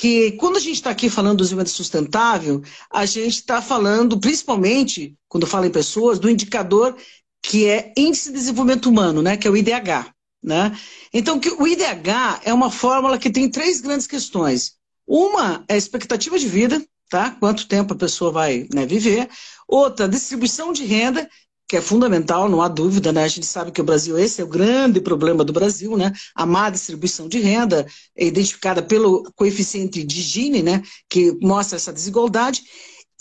[0.00, 5.14] que quando a gente está aqui falando do desenvolvimento sustentável, a gente está falando, principalmente,
[5.28, 6.96] quando fala em pessoas, do indicador
[7.42, 10.10] que é Índice de Desenvolvimento Humano, né, que é o IDH.
[10.42, 10.74] Né?
[11.12, 14.72] Então, o IDH é uma fórmula que tem três grandes questões.
[15.06, 17.32] Uma é a expectativa de vida, tá?
[17.32, 19.28] quanto tempo a pessoa vai né, viver.
[19.68, 21.28] Outra, distribuição de renda,
[21.70, 23.22] que é fundamental, não há dúvida, né?
[23.22, 26.12] A gente sabe que o Brasil, esse é o grande problema do Brasil, né?
[26.34, 30.82] A má distribuição de renda é identificada pelo coeficiente de Gini, né?
[31.08, 32.60] Que mostra essa desigualdade.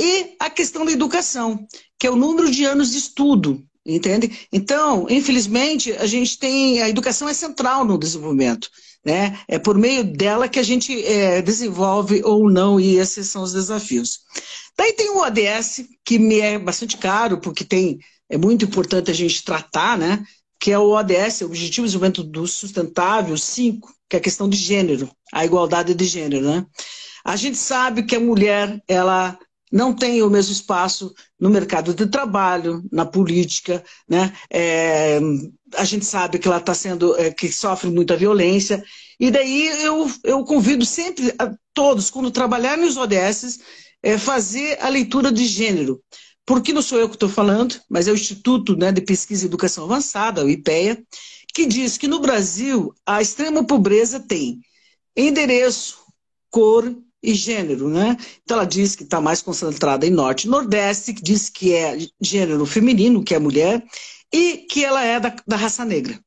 [0.01, 1.63] E a questão da educação,
[1.99, 4.47] que é o número de anos de estudo, entende?
[4.51, 8.67] Então, infelizmente, a gente tem a educação é central no desenvolvimento,
[9.05, 9.37] né?
[9.47, 13.53] É por meio dela que a gente é, desenvolve ou não e esses são os
[13.53, 14.21] desafios.
[14.75, 19.13] Daí tem o ODS que me é bastante caro porque tem é muito importante a
[19.13, 20.23] gente tratar, né?
[20.59, 25.09] Que é o ODS, Objetivo de Desenvolvimento Sustentável 5, que é a questão de gênero,
[25.33, 26.65] a igualdade de gênero, né?
[27.25, 29.37] A gente sabe que a mulher, ela
[29.71, 34.33] não tem o mesmo espaço no mercado de trabalho, na política, né?
[34.49, 35.19] É,
[35.75, 38.83] a gente sabe que ela está sendo, é, que sofre muita violência,
[39.19, 43.59] e daí eu, eu convido sempre a todos, quando trabalharem nos ODS,
[44.01, 46.01] é, fazer a leitura de gênero,
[46.49, 49.47] porque não sou eu que estou falando, mas é o Instituto né, de Pesquisa e
[49.47, 50.99] Educação Avançada, o IPEA,
[51.53, 54.59] que diz que no Brasil a extrema pobreza tem
[55.15, 55.99] endereço,
[56.49, 58.17] cor e gênero, né?
[58.41, 61.99] Então ela diz que está mais concentrada em norte e nordeste, que diz que é
[62.19, 63.85] gênero feminino, que é mulher,
[64.33, 66.19] e que ela é da, da raça negra.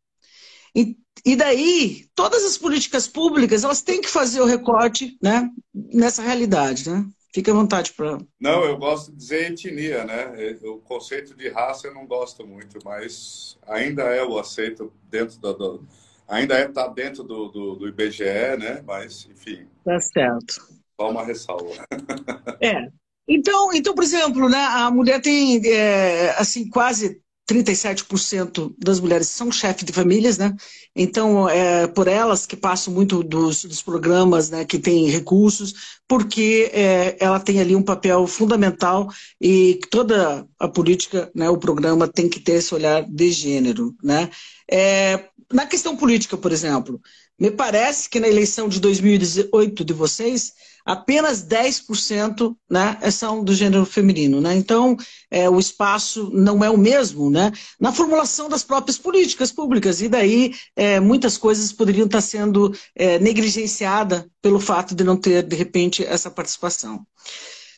[0.73, 6.23] E, e, daí, todas as políticas públicas, elas têm que fazer o recorte né, nessa
[6.23, 7.05] realidade, né?
[7.35, 8.19] Fique à vontade para...
[8.39, 10.57] Não, eu gosto de dizer etnia, né?
[10.65, 15.53] O conceito de raça eu não gosto muito, mas ainda é o aceito dentro da...
[15.53, 15.87] Do,
[16.29, 18.25] ainda é, tá dentro do, do, do, IBGE,
[18.59, 18.83] né?
[18.87, 19.67] Mas, enfim...
[19.83, 20.69] Tá certo.
[21.01, 21.73] Só uma ressalva.
[22.61, 22.89] É.
[23.27, 29.51] Então, então, por exemplo, né, a mulher tem, é, assim, quase 37% das mulheres são
[29.51, 30.55] chefes de famílias, né?
[30.95, 36.71] Então, é por elas que passam muito dos, dos programas né, que têm recursos, porque
[36.73, 39.09] é, ela tem ali um papel fundamental
[39.41, 44.31] e toda a política, né, o programa tem que ter esse olhar de gênero, né?
[44.71, 47.01] É, na questão política, por exemplo,
[47.39, 50.53] me parece que na eleição de 2018 de vocês,
[50.85, 54.41] apenas 10% né, são do gênero feminino.
[54.41, 54.55] Né?
[54.55, 54.97] Então,
[55.31, 60.01] é, o espaço não é o mesmo né, na formulação das próprias políticas públicas.
[60.01, 65.43] E daí, é, muitas coisas poderiam estar sendo é, negligenciadas pelo fato de não ter,
[65.43, 67.07] de repente, essa participação.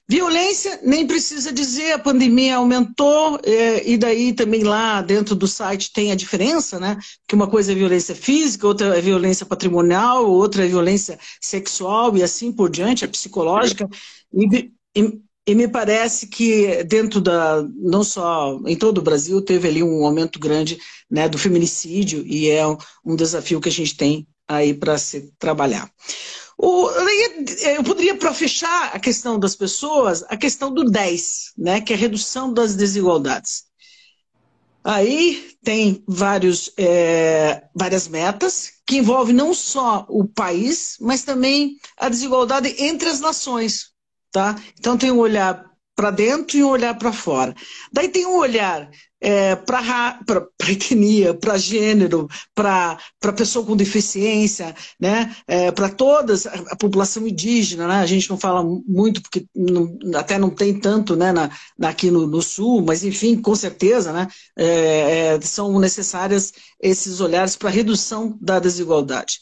[0.06, 5.92] Violência, nem precisa dizer, a pandemia aumentou, é, e daí também lá dentro do site
[5.94, 6.98] tem a diferença, né?
[7.26, 12.22] Que uma coisa é violência física, outra é violência patrimonial, outra é violência sexual e
[12.22, 13.88] assim por diante, a psicológica.
[14.30, 19.68] E, e, e me parece que dentro da, não só em todo o Brasil, teve
[19.68, 20.78] ali um aumento grande
[21.10, 22.62] né, do feminicídio, e é
[23.02, 25.90] um desafio que a gente tem aí para se trabalhar.
[26.66, 31.92] O, eu poderia, para fechar a questão das pessoas, a questão do 10, né, que
[31.92, 33.64] é a redução das desigualdades.
[34.83, 42.09] Aí tem vários, é, várias metas que envolvem não só o país, mas também a
[42.09, 43.90] desigualdade entre as nações.
[44.33, 44.57] Tá?
[44.79, 47.54] Então tem um olhar para dentro e um olhar para fora.
[47.92, 48.90] Daí tem um olhar
[49.24, 50.18] é, para
[50.68, 52.98] etnia, para gênero, para
[53.35, 55.35] pessoa com deficiência, né?
[55.46, 56.35] É, para toda
[56.70, 57.88] a população indígena.
[57.88, 57.94] Né?
[57.94, 61.50] A gente não fala muito, porque não, até não tem tanto né, na,
[61.83, 64.28] aqui no, no, Sul, mas enfim, com certeza né,
[64.59, 69.38] é, é são necessários esses olhares para redução da desigualdade.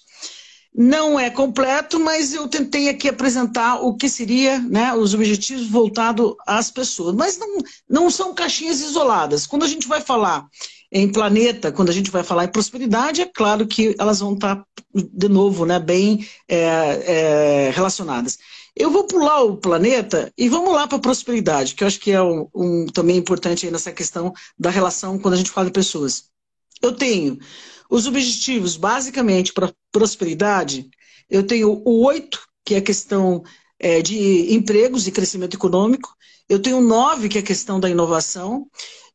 [0.74, 6.34] Não é completo, mas eu tentei aqui apresentar o que seria né, os objetivos voltados
[6.46, 7.14] às pessoas.
[7.14, 7.58] Mas não,
[7.88, 9.46] não são caixinhas isoladas.
[9.46, 10.46] Quando a gente vai falar
[10.90, 14.64] em planeta, quando a gente vai falar em prosperidade, é claro que elas vão estar,
[14.94, 18.38] de novo, né, bem é, é, relacionadas.
[18.74, 22.10] Eu vou pular o planeta e vamos lá para a prosperidade, que eu acho que
[22.10, 26.24] é um, um, também importante nessa questão da relação quando a gente fala de pessoas.
[26.80, 27.38] Eu tenho
[27.92, 30.88] os objetivos, basicamente, para prosperidade,
[31.28, 33.44] eu tenho o oito, que é a questão
[33.78, 36.16] é, de empregos e crescimento econômico.
[36.48, 38.66] Eu tenho o nove, que é a questão da inovação.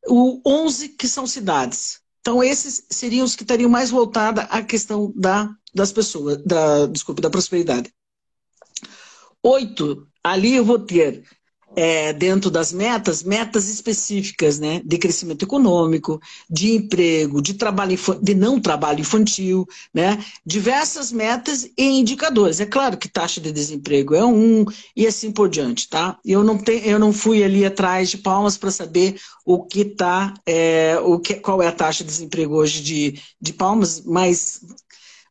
[0.08, 2.02] O onze, que são cidades.
[2.22, 7.20] Então, esses seriam os que estariam mais voltados à questão da, das pessoas, da, desculpe,
[7.20, 7.92] da prosperidade.
[9.42, 11.24] Oito, ali eu vou ter
[11.78, 18.34] é, dentro das metas, metas específicas, né, de crescimento econômico, de emprego, de trabalho de
[18.34, 22.60] não trabalho infantil, né, diversas metas e indicadores.
[22.60, 26.18] É claro que taxa de desemprego é um e assim por diante, tá?
[26.26, 30.34] Eu não tenho, eu não fui ali atrás de palmas para saber o que tá,
[30.48, 34.62] é, o que, qual é a taxa de desemprego hoje de, de palmas, mas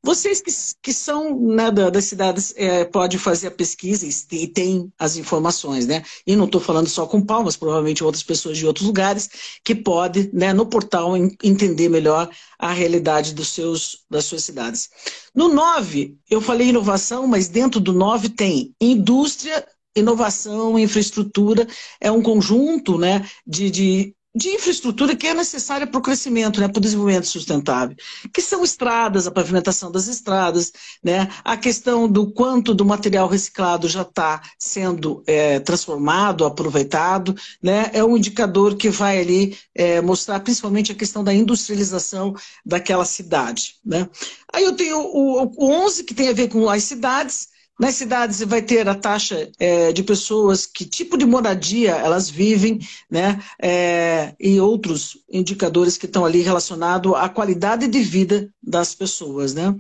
[0.07, 4.47] vocês que, que são né, da, das cidades é, podem fazer a pesquisa e, e
[4.47, 6.05] tem as informações, né?
[6.25, 9.29] E não estou falando só com Palmas, provavelmente outras pessoas de outros lugares
[9.65, 14.89] que podem, né, no portal, entender melhor a realidade dos seus, das suas cidades.
[15.35, 19.67] No 9, eu falei inovação, mas dentro do 9 tem indústria,
[19.97, 21.67] inovação, infraestrutura,
[22.01, 26.69] é um conjunto né, de, de de infraestrutura que é necessária para o crescimento, né,
[26.69, 27.97] para o desenvolvimento sustentável,
[28.31, 30.73] que são estradas, a pavimentação das estradas,
[31.03, 37.91] né, a questão do quanto do material reciclado já está sendo é, transformado, aproveitado, né,
[37.95, 43.77] é um indicador que vai ali é, mostrar principalmente a questão da industrialização daquela cidade.
[43.83, 44.07] Né.
[44.53, 48.41] Aí eu tenho o, o 11, que tem a ver com as cidades, nas cidades
[48.41, 52.79] vai ter a taxa é, de pessoas, que tipo de moradia elas vivem,
[53.11, 53.39] né?
[53.61, 59.75] É, e outros indicadores que estão ali relacionados à qualidade de vida das pessoas, né?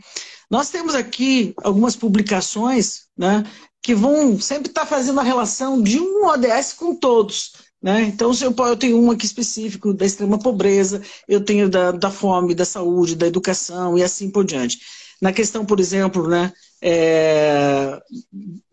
[0.51, 3.45] Nós temos aqui algumas publicações, né?
[3.83, 8.03] Que vão sempre estar tá fazendo a relação de um ODS com todos, Né?
[8.03, 12.55] Então, eu, eu tenho um aqui específico da extrema pobreza, eu tenho da, da fome,
[12.55, 14.79] da saúde, da educação e assim por diante.
[15.21, 18.01] Na questão, por exemplo, né, é,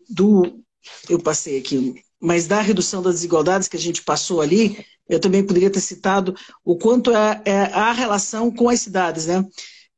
[0.08, 0.62] do.
[1.08, 5.44] Eu passei aqui, mas da redução das desigualdades que a gente passou ali, eu também
[5.44, 9.44] poderia ter citado o quanto é, é a relação com as cidades, né?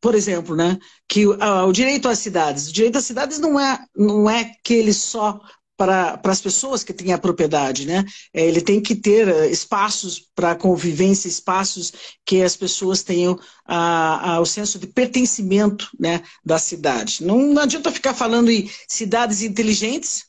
[0.01, 2.69] Por exemplo, né, que o, o direito às cidades.
[2.69, 5.41] O direito às cidades não é, não é que ele só
[5.77, 8.05] para, as pessoas que têm a propriedade, né?
[8.33, 11.93] É, ele tem que ter eh, espaços para convivência, espaços
[12.25, 17.23] que as pessoas tenham a, a, o senso de pertencimento né, da cidade.
[17.25, 20.25] Não, não adianta ficar falando em cidades inteligentes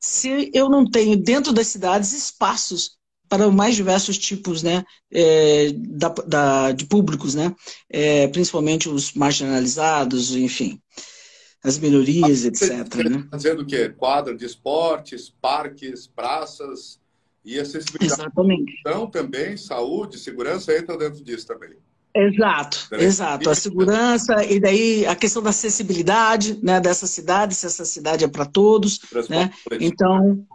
[0.00, 2.92] se eu não tenho dentro das cidades espaços
[3.28, 7.52] para mais diversos tipos né, é, da, da, de públicos, né,
[7.90, 10.80] é, principalmente os marginalizados, enfim
[11.66, 12.94] as minorias, ah, etc.
[13.08, 13.26] Né?
[13.30, 13.88] Fazendo o quê?
[13.88, 17.00] Quadra de esportes, parques, praças
[17.44, 18.20] e acessibilidade.
[18.20, 18.76] Exatamente.
[18.80, 21.74] Então, também, saúde, segurança entra dentro disso também.
[22.14, 23.50] Exato, exato.
[23.50, 28.28] A segurança e daí a questão da acessibilidade né, dessa cidade, se essa cidade é
[28.28, 29.00] para todos.
[29.28, 29.50] Né?
[29.78, 30.46] Então,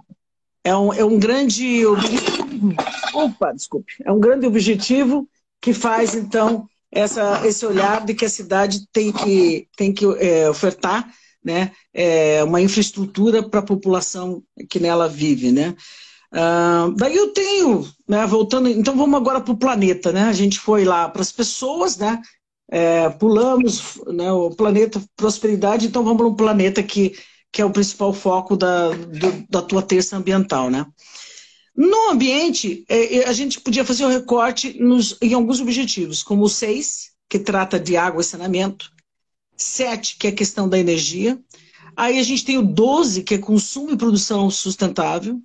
[0.63, 2.73] é um, é um grande objetivo.
[3.13, 3.93] Opa, desculpe.
[4.03, 5.29] É um grande objetivo
[5.61, 10.49] que faz, então, essa, esse olhar de que a cidade tem que, tem que é,
[10.49, 11.09] ofertar
[11.43, 15.51] né, é, uma infraestrutura para a população que nela vive.
[15.51, 15.75] Né?
[16.33, 20.11] Uh, daí eu tenho, né, voltando, então vamos agora para o planeta.
[20.11, 20.23] Né?
[20.23, 22.21] A gente foi lá para as pessoas, né?
[22.73, 27.13] É, pulamos né, o planeta prosperidade, então vamos para um planeta que,
[27.51, 30.69] que é o principal foco da, do, da tua terça ambiental.
[30.69, 30.85] Né?
[31.75, 36.21] No ambiente, é, é, a gente podia fazer o um recorte nos, em alguns objetivos,
[36.21, 38.91] como o 6, que trata de água e saneamento,
[39.55, 41.39] 7, que é a questão da energia,
[41.95, 45.39] aí a gente tem o 12, que é consumo e produção sustentável,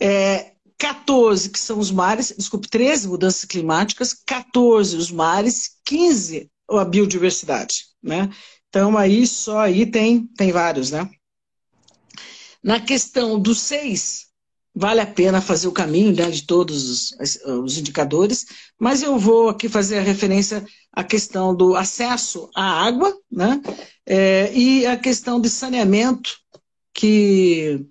[0.00, 6.84] é, 14, que são os mares, desculpe, 13, mudanças climáticas, 14, os mares, 15, a
[6.84, 8.30] biodiversidade, né?
[8.68, 11.08] Então, aí só aí tem, tem vários, né?
[12.62, 14.25] Na questão do 6,
[14.76, 18.44] vale a pena fazer o caminho né, de todos os, os, indicadores,
[18.78, 20.62] mas eu vou aqui fazer a referência
[20.92, 23.58] à questão do acesso à água né,
[24.04, 26.36] é, e a questão de saneamento,
[26.92, 27.86] que,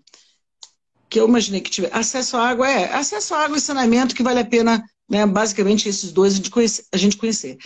[1.09, 1.89] que eu imaginei que tiver.
[1.91, 5.89] Acesso à água é acesso à água e saneamento que vale a pena, né, basicamente,
[5.89, 6.85] esses dois a gente conhecer.
[6.91, 7.57] A gente conhecer.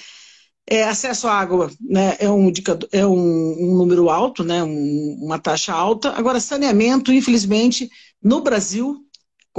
[0.65, 5.17] É, acesso à água né, é, um, indicador, é um, um número alto, né, um,
[5.21, 6.12] uma taxa alta.
[6.12, 7.89] Agora, saneamento, infelizmente,
[8.21, 9.05] no Brasil,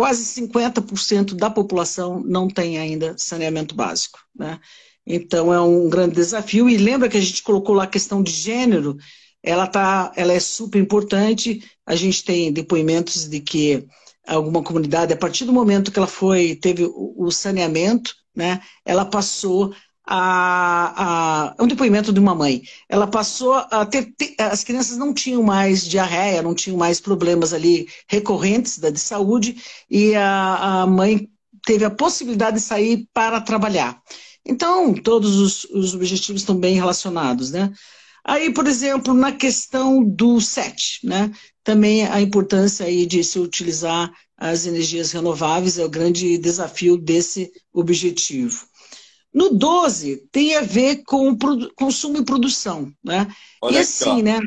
[0.00, 4.18] quase 50% da população não tem ainda saneamento básico.
[4.34, 4.58] Né?
[5.06, 6.70] Então é um grande desafio.
[6.70, 8.96] E lembra que a gente colocou lá a questão de gênero,
[9.42, 11.62] ela, tá, ela é super importante.
[11.84, 13.86] A gente tem depoimentos de que
[14.26, 19.74] alguma comunidade, a partir do momento que ela foi, teve o saneamento, né, ela passou
[20.12, 22.62] a, a, um depoimento de uma mãe.
[22.88, 27.52] Ela passou a ter, ter, As crianças não tinham mais diarreia, não tinham mais problemas
[27.52, 31.30] ali recorrentes da, de saúde, e a, a mãe
[31.64, 34.02] teve a possibilidade de sair para trabalhar.
[34.44, 37.72] Então, todos os, os objetivos estão bem relacionados, né?
[38.24, 41.30] Aí, por exemplo, na questão do SET, né?
[41.62, 47.52] Também a importância aí de se utilizar as energias renováveis é o grande desafio desse
[47.72, 48.66] objetivo.
[49.32, 51.36] No 12, tem a ver com
[51.76, 52.92] consumo e produção.
[53.02, 53.32] Né?
[53.62, 54.40] Olha e assim, aqui, né?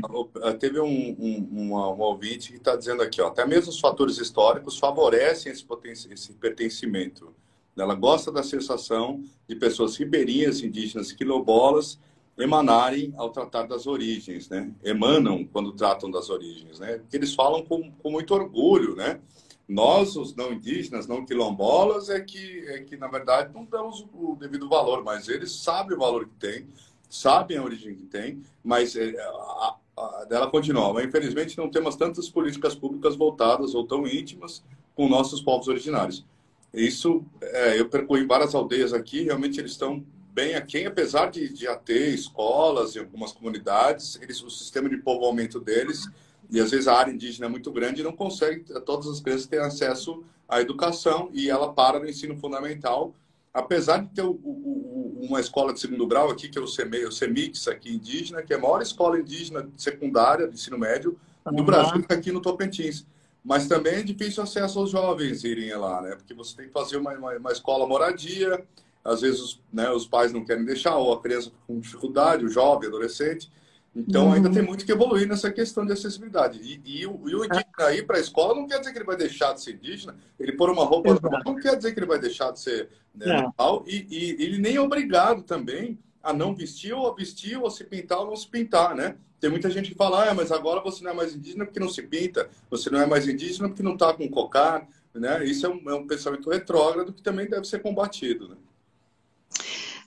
[0.59, 4.17] Teve um, um, uma, um ouvinte que está dizendo aqui, ó, até mesmo os fatores
[4.17, 5.65] históricos favorecem esse,
[6.11, 7.33] esse pertencimento.
[7.77, 11.97] Ela gosta da sensação de pessoas ribeirinhas, indígenas, quilombolas,
[12.37, 14.71] emanarem ao tratar das origens, né?
[14.83, 16.99] Emanam quando tratam das origens, né?
[17.11, 19.19] Eles falam com, com muito orgulho, né?
[19.67, 24.35] Nós, os não indígenas, não quilombolas, é que, é que na verdade, não damos o
[24.35, 26.67] devido valor, mas eles sabem o valor que tem,
[27.09, 30.93] sabem a origem que tem, mas é, a, a, ela continua.
[30.93, 34.63] Mas, infelizmente, não temos tantas políticas públicas voltadas ou tão íntimas
[34.95, 36.25] com nossos povos originários.
[36.73, 40.03] Isso, é, eu percorri várias aldeias aqui, realmente eles estão
[40.33, 44.97] bem aquém, apesar de, de já ter escolas em algumas comunidades, eles, o sistema de
[44.97, 46.09] povoamento deles
[46.49, 49.47] e às vezes a área indígena é muito grande e não consegue, todas as crianças
[49.47, 53.13] têm acesso à educação e ela para no ensino fundamental,
[53.53, 57.05] apesar de ter o, o, uma escola de segundo grau aqui, que é o, CEME,
[57.05, 61.57] o CEMIX aqui indígena, que é a maior escola indígena secundária de ensino médio do
[61.57, 61.65] uhum.
[61.65, 63.05] Brasil, aqui no Tocantins.
[63.43, 66.15] Mas também é difícil acesso aos jovens irem lá, né?
[66.15, 68.65] Porque você tem que fazer uma, uma, uma escola moradia,
[69.03, 72.49] às vezes os, né, os pais não querem deixar, ou a criança com dificuldade, o
[72.49, 73.51] jovem, adolescente.
[73.95, 74.33] Então uhum.
[74.33, 76.59] ainda tem muito que evoluir nessa questão de acessibilidade.
[76.61, 79.05] E, e, o, e o indígena ir para a escola não quer dizer que ele
[79.05, 80.15] vai deixar de ser indígena.
[80.39, 83.45] Ele pôr uma roupa normal não quer dizer que ele vai deixar de ser né,
[83.45, 83.51] é.
[83.85, 87.71] E, e, ele nem é obrigado também a não vestir ou a vestir ou a
[87.71, 89.15] se pintar ou não se pintar, né?
[89.39, 91.89] Tem muita gente que fala, ah, mas agora você não é mais indígena porque não
[91.89, 95.45] se pinta, você não é mais indígena porque não está com cocar, né?
[95.45, 98.55] Isso é um, é um pensamento retrógrado que também deve ser combatido, né?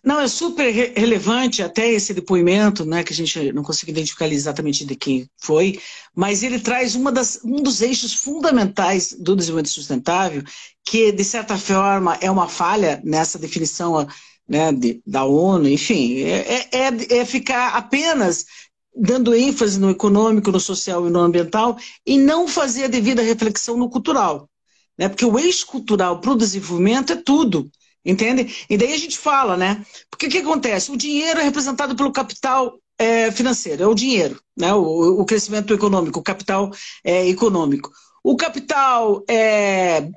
[0.07, 4.85] Não, é super relevante até esse depoimento, né, que a gente não consegue identificar exatamente
[4.85, 5.81] de quem foi,
[6.15, 10.45] mas ele traz uma das, um dos eixos fundamentais do desenvolvimento sustentável,
[10.85, 14.07] que de certa forma é uma falha nessa definição
[14.49, 18.47] né, de, da ONU, enfim, é, é, é ficar apenas
[18.95, 21.77] dando ênfase no econômico, no social e no ambiental
[22.07, 24.49] e não fazer a devida reflexão no cultural.
[24.97, 25.09] Né?
[25.09, 27.69] Porque o eixo cultural para o desenvolvimento é tudo.
[28.07, 28.65] Entende?
[28.71, 29.85] E daí a gente fala, né?
[30.09, 30.93] Porque o que acontece?
[30.93, 34.73] O dinheiro é representado pelo capital é, financeiro, é o dinheiro, né?
[34.73, 36.71] O, o crescimento econômico, o capital
[37.05, 37.91] é, econômico.
[38.23, 40.09] O capital é,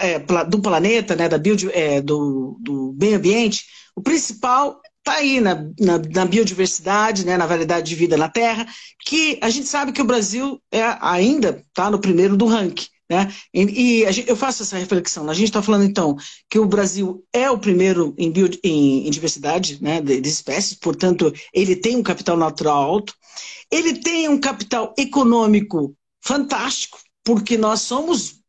[0.00, 0.18] é,
[0.48, 1.28] do planeta, né?
[1.28, 3.64] Da bio, é, do, do meio ambiente,
[3.96, 8.66] o principal está aí na, na, na, biodiversidade, né, na variedade de vida na Terra,
[9.04, 12.88] que a gente sabe que o Brasil é, ainda está no primeiro do ranking.
[13.08, 13.32] Né?
[13.54, 15.28] E, e gente, eu faço essa reflexão.
[15.30, 16.16] A gente está falando, então,
[16.50, 20.74] que o Brasil é o primeiro em, bio, em, em diversidade né, de, de, espécies,
[20.74, 23.14] portanto, ele tem um capital natural alto,
[23.70, 28.40] ele tem um capital econômico fantástico, porque nós somos,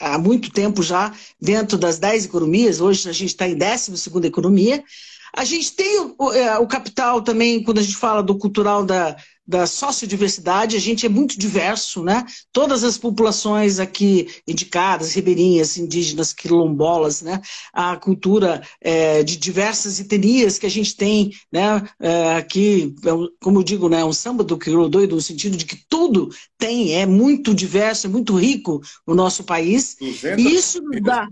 [0.00, 4.82] há muito tempo já, dentro das 10 economias, hoje a gente está em 12 economia.
[5.34, 9.16] A gente tem o, é, o capital também, quando a gente fala do cultural da,
[9.46, 12.24] da sociodiversidade, a gente é muito diverso, né?
[12.52, 17.40] Todas as populações aqui indicadas, ribeirinhas, indígenas, quilombolas, né?
[17.72, 21.82] A cultura é, de diversas etnias que a gente tem, né?
[22.00, 23.10] É, aqui, é
[23.42, 24.04] como eu digo, né?
[24.04, 28.10] Um samba do crioulo doido, no sentido de que tudo tem, é muito diverso, é
[28.10, 29.96] muito rico o nosso país.
[30.00, 31.28] E isso nos dá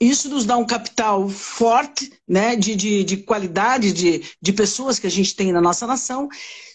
[0.00, 5.06] isso nos dá um capital forte, né, de, de, de qualidade de, de pessoas que
[5.06, 6.28] a gente tem na nossa nação,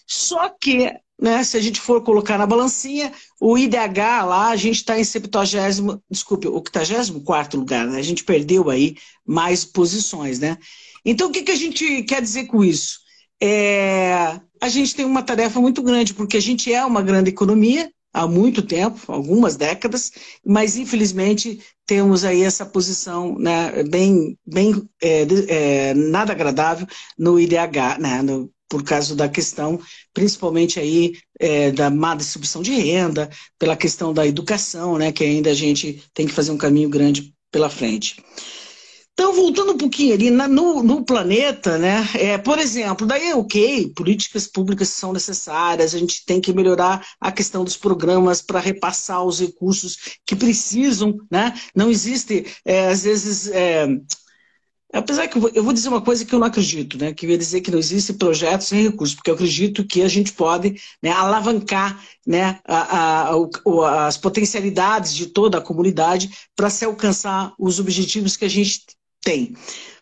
[0.06, 4.76] só que, né, se a gente for colocar na balancinha, o IDH lá, a gente
[4.76, 7.98] está em 70, desculpe, o 84 lugar, né?
[7.98, 8.96] A gente perdeu aí
[9.26, 10.58] mais posições, né?
[11.04, 13.00] Então, o que, que a gente quer dizer com isso?
[13.42, 17.90] É, a gente tem uma tarefa muito grande, porque a gente é uma grande economia
[18.14, 20.12] há muito tempo, algumas décadas,
[20.46, 26.86] mas infelizmente temos aí essa posição né, bem, bem é, é, nada agradável
[27.18, 29.80] no IDH, né, no, por causa da questão,
[30.12, 35.50] principalmente aí é, da má distribuição de renda, pela questão da educação, né, que ainda
[35.50, 38.16] a gente tem que fazer um caminho grande pela frente.
[39.14, 42.04] Então, voltando um pouquinho ali na, no, no, planeta, né?
[42.14, 47.06] É, por exemplo, daí é ok, políticas públicas são necessárias, a gente tem que melhorar
[47.20, 51.54] a questão dos programas para repassar os recursos que precisam, né?
[51.76, 53.86] Não existe, é, às vezes, é,
[54.94, 57.12] Apesar que eu vou dizer uma coisa que eu não acredito, né?
[57.12, 60.32] Que ia dizer que não existe projeto sem recursos, porque eu acredito que a gente
[60.32, 67.52] pode né, alavancar né, a, a, as potencialidades de toda a comunidade para se alcançar
[67.58, 68.84] os objetivos que a gente
[69.20, 69.54] tem.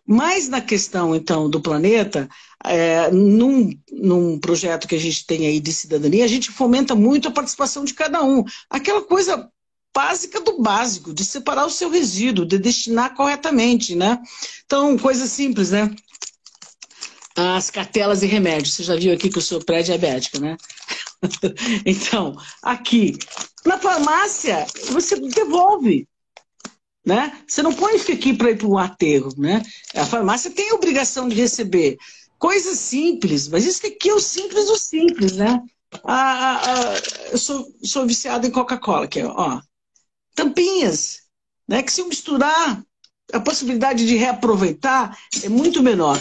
[0.06, 2.28] Mas na questão, então, do planeta,
[2.64, 7.28] é, num, num projeto que a gente tem aí de cidadania, a gente fomenta muito
[7.28, 8.44] a participação de cada um.
[8.68, 9.48] Aquela coisa
[9.94, 14.18] básica do básico, de separar o seu resíduo, de destinar corretamente, né?
[14.64, 15.94] Então, coisa simples, né?
[17.36, 18.74] As cartelas e remédios.
[18.74, 20.56] Você já viu aqui que o seu pré-diabético, né?
[21.84, 23.18] então, aqui,
[23.64, 26.08] na farmácia, você devolve.
[27.04, 27.36] Né?
[27.48, 29.34] Você não põe isso aqui para ir para o aterro.
[29.36, 29.62] Né?
[29.94, 31.96] A farmácia tem a obrigação de receber
[32.38, 35.32] coisas simples, mas isso aqui é o simples do simples.
[35.32, 35.60] Né?
[36.04, 39.60] Ah, ah, ah eu sou, sou viciado em Coca-Cola, aqui, ó
[40.34, 41.20] tampinhas,
[41.68, 41.82] né?
[41.82, 42.82] que se misturar,
[43.32, 46.20] a possibilidade de reaproveitar é muito menor.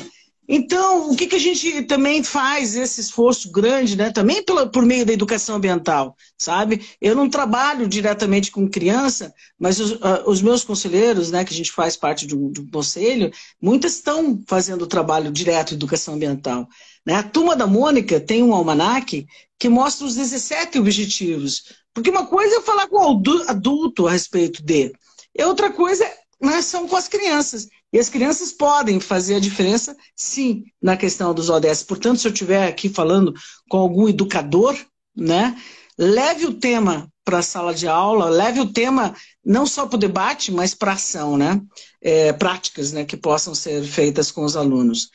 [0.54, 4.12] Então, o que, que a gente também faz, esse esforço grande, né?
[4.12, 6.86] também pela, por meio da educação ambiental, sabe?
[7.00, 11.56] Eu não trabalho diretamente com criança, mas os, uh, os meus conselheiros, né, que a
[11.56, 13.32] gente faz parte de um, de um conselho,
[13.62, 16.68] muitas estão fazendo o trabalho direto de educação ambiental.
[17.06, 17.16] Né?
[17.16, 22.58] A turma da Mônica tem um almanaque que mostra os 17 objetivos porque uma coisa
[22.58, 24.94] é falar com o adulto a respeito de,
[25.38, 26.06] e outra coisa
[26.42, 27.68] né, são com as crianças.
[27.94, 31.84] E as crianças podem fazer a diferença, sim, na questão dos ODS.
[31.84, 33.34] Portanto, se eu estiver aqui falando
[33.70, 34.78] com algum educador,
[35.16, 35.56] né,
[35.98, 39.14] leve o tema para a sala de aula, leve o tema
[39.46, 41.62] não só para o debate, mas para ação, né?
[42.02, 45.10] É, práticas né, que possam ser feitas com os alunos.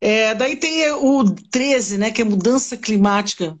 [0.00, 3.58] É, daí tem o 13, né, que é mudança climática.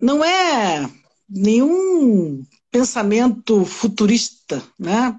[0.00, 0.88] Não é
[1.28, 5.18] nenhum pensamento futurista, né?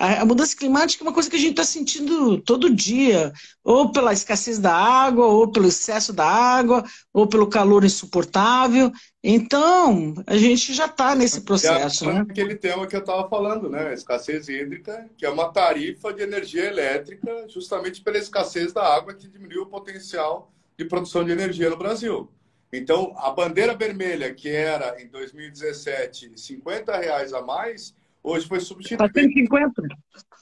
[0.00, 3.32] A, mudança climática é uma coisa que a gente está sentindo todo dia,
[3.64, 8.92] ou pela escassez da água, ou pelo excesso da água, ou pelo calor insuportável.
[9.24, 12.08] Então, a gente já está nesse processo.
[12.08, 12.20] É né?
[12.20, 13.88] aquele tema que eu estava falando, né?
[13.88, 19.14] A escassez hídrica, que é uma tarifa de energia elétrica, justamente pela escassez da água
[19.14, 22.30] que diminuiu o potencial de produção de energia no Brasil.
[22.72, 29.12] Então, a bandeira vermelha, que era em 2017 50 reais a mais, Hoje foi substituído
[29.12, 29.82] 150.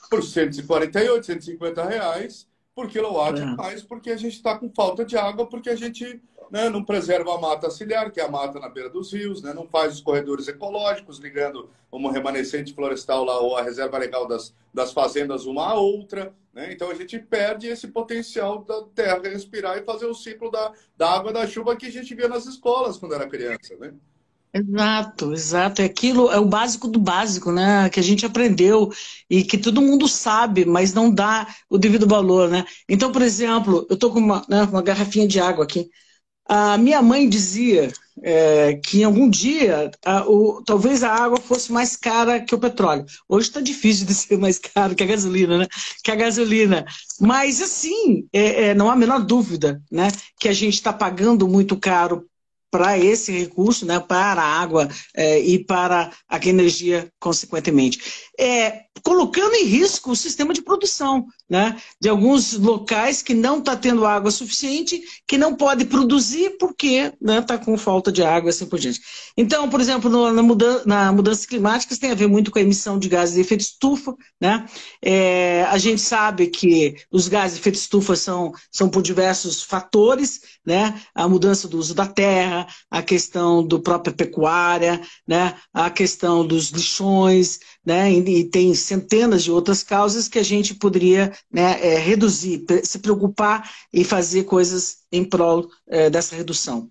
[0.09, 3.45] por 148, 150 reais por quilowatt é.
[3.45, 6.21] mais, porque a gente está com falta de água, porque a gente
[6.51, 9.53] né, não preserva a mata ciliar, que é a mata na beira dos rios, né,
[9.53, 14.53] não faz os corredores ecológicos, ligando uma remanescente florestal lá ou a reserva legal das,
[14.73, 16.33] das fazendas uma a outra.
[16.53, 16.73] Né?
[16.73, 21.11] Então a gente perde esse potencial da terra respirar e fazer o ciclo da, da
[21.11, 23.75] água da chuva que a gente via nas escolas quando era criança.
[23.79, 23.93] Né?
[24.53, 25.81] Exato, exato.
[25.81, 27.89] É aquilo, é o básico do básico, né?
[27.89, 28.91] Que a gente aprendeu
[29.29, 32.65] e que todo mundo sabe, mas não dá o devido valor, né?
[32.89, 35.89] Então, por exemplo, eu estou com uma, né, uma garrafinha de água aqui.
[36.47, 37.91] A minha mãe dizia
[38.23, 42.59] é, que em algum dia a, o, talvez a água fosse mais cara que o
[42.59, 43.05] petróleo.
[43.27, 45.67] Hoje está difícil de ser mais caro que a gasolina, né?
[46.03, 46.85] Que a gasolina.
[47.19, 50.09] Mas assim, é, é, não há a menor dúvida, né?
[50.39, 52.25] Que a gente está pagando muito caro
[52.69, 57.99] para esse recurso, né, para a água é, e para a energia, consequentemente.
[58.37, 63.75] É, colocando em risco o sistema de produção né, de alguns locais que não está
[63.75, 68.49] tendo água suficiente, que não pode produzir porque está né, tá com falta de água
[68.49, 68.99] assim por diante.
[69.35, 72.61] Então, por exemplo, no, na, mudança, na mudança climática tem a ver muito com a
[72.61, 74.13] emissão de gases de efeito estufa.
[74.41, 74.65] Né?
[75.01, 80.41] É, a gente sabe que os gases de efeito estufa são, são por diversos fatores,
[80.65, 81.01] né?
[81.15, 85.55] a mudança do uso da terra, a questão do própria pecuária, né?
[85.73, 88.11] a questão dos lixões, né?
[88.11, 93.71] e, tem centenas de outras causas que a gente poderia né, é, reduzir, se preocupar
[93.93, 96.89] e fazer coisas em prol é, dessa redução.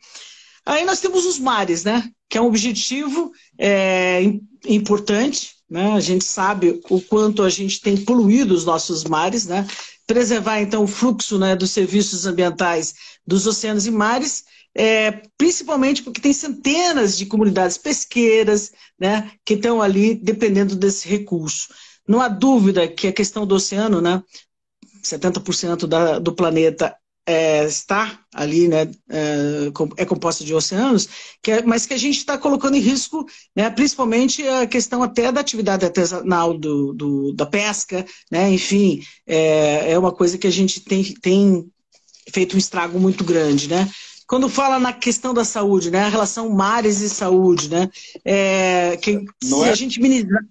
[0.64, 2.10] Aí nós temos os mares, né?
[2.30, 4.22] Que é um objetivo é,
[4.66, 5.92] importante, né?
[5.92, 9.66] A gente sabe o quanto a gente tem poluído os nossos mares, né?
[10.06, 12.94] Preservar então o fluxo né, dos serviços ambientais
[13.26, 14.44] dos oceanos e mares,
[14.76, 19.32] é, principalmente porque tem centenas de comunidades pesqueiras, né?
[19.44, 21.68] Que estão ali dependendo desse recurso.
[22.06, 24.22] Não há dúvida que a questão do oceano, né,
[25.02, 26.94] 70% da, do planeta
[27.28, 31.08] é, está ali, né, é, é composta de oceanos,
[31.42, 35.32] que é, mas que a gente está colocando em risco, né, principalmente a questão até
[35.32, 40.52] da atividade artesanal do, do da pesca, né, enfim, é, é uma coisa que a
[40.52, 41.68] gente tem, tem
[42.30, 43.90] feito um estrago muito grande, né.
[44.26, 47.88] Quando fala na questão da saúde, né, a relação mares e saúde, né,
[48.24, 49.70] é, que, se é...
[49.70, 50.42] a gente minimizar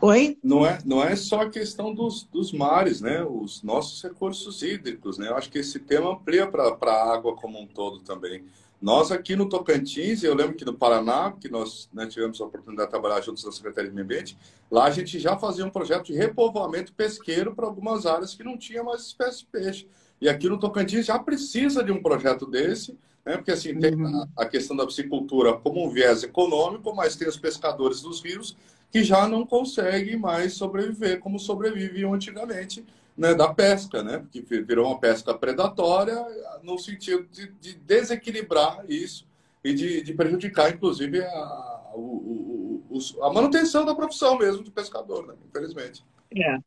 [0.00, 0.38] Oi?
[0.42, 3.24] Não é, não é só a questão dos, dos mares, né?
[3.24, 5.28] Os nossos recursos hídricos, né?
[5.28, 8.44] Eu acho que esse tema amplia para a água como um todo também.
[8.80, 12.86] Nós aqui no Tocantins, eu lembro que no Paraná, que nós né, tivemos a oportunidade
[12.86, 14.38] de trabalhar juntos na Secretaria de Meio Ambiente,
[14.70, 18.56] lá a gente já fazia um projeto de repovoamento pesqueiro para algumas áreas que não
[18.56, 19.88] tinha mais espécie de peixe.
[20.18, 23.36] E aqui no Tocantins já precisa de um projeto desse, né?
[23.36, 24.26] porque assim, tem uhum.
[24.36, 28.56] a, a questão da piscicultura como um viés econômico, mas tem os pescadores dos rios
[28.90, 32.84] que já não conseguem mais sobreviver como sobreviviam antigamente
[33.16, 34.18] né, da pesca, né?
[34.18, 36.16] Porque virou uma pesca predatória
[36.62, 39.26] no sentido de, de desequilibrar isso
[39.62, 45.26] e de, de prejudicar, inclusive, a, o, o, a manutenção da profissão mesmo de pescador,
[45.26, 45.34] né?
[45.48, 46.02] infelizmente.
[46.34, 46.58] É.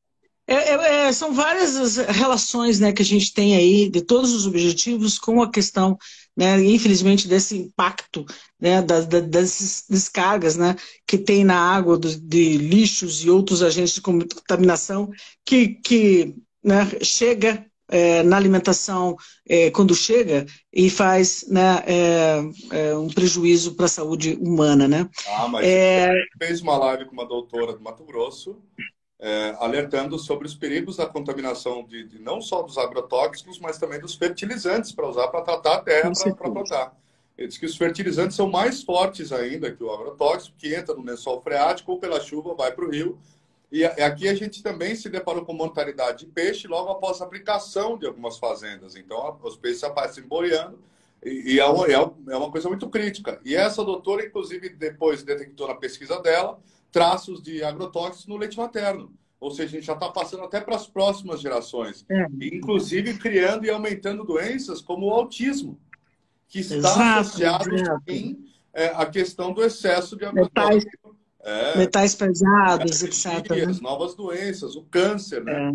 [0.45, 4.33] É, é, é, são várias as relações né, que a gente tem aí de todos
[4.33, 5.97] os objetivos com a questão,
[6.35, 8.25] né, infelizmente, desse impacto
[8.59, 10.75] né, das, das descargas né,
[11.07, 15.11] que tem na água do, de lixos e outros agentes de contaminação
[15.45, 19.15] que, que né, chega é, na alimentação
[19.47, 24.87] é, quando chega e faz né, é, é um prejuízo para a saúde humana.
[24.87, 25.07] Né?
[25.27, 26.11] Ah, mas é...
[26.41, 28.59] fez uma live com uma doutora do Mato Grosso
[29.23, 33.97] é, alertando sobre os perigos da contaminação de, de, não só dos agrotóxicos, mas também
[33.97, 36.93] dos fertilizantes para usar para tratar a terra para plantar.
[37.37, 41.05] Ele diz que os fertilizantes são mais fortes ainda que o agrotóxico, que entra no
[41.05, 43.17] lençol freático ou pela chuva vai para o rio.
[43.71, 47.97] E aqui a gente também se deparou com mortalidade de peixe logo após a aplicação
[47.97, 48.97] de algumas fazendas.
[48.97, 50.77] Então, os peixes aparecem boiando
[51.23, 53.39] e, e é, uma, é, é uma coisa muito crítica.
[53.45, 56.59] E essa doutora, inclusive, depois detectou na pesquisa dela
[56.93, 59.11] traços de agrotóxicos no leite materno.
[59.39, 62.05] Ou seja, a gente já está passando até para as próximas gerações.
[62.09, 62.27] É.
[62.39, 65.77] Inclusive criando e aumentando doenças como o autismo,
[66.47, 68.03] que está exato, associado exato.
[68.07, 70.85] Em, é, à questão do excesso de metais,
[71.41, 73.49] é, metais pesados, etc.
[73.49, 73.79] Né?
[73.81, 75.73] Novas doenças, o câncer, né?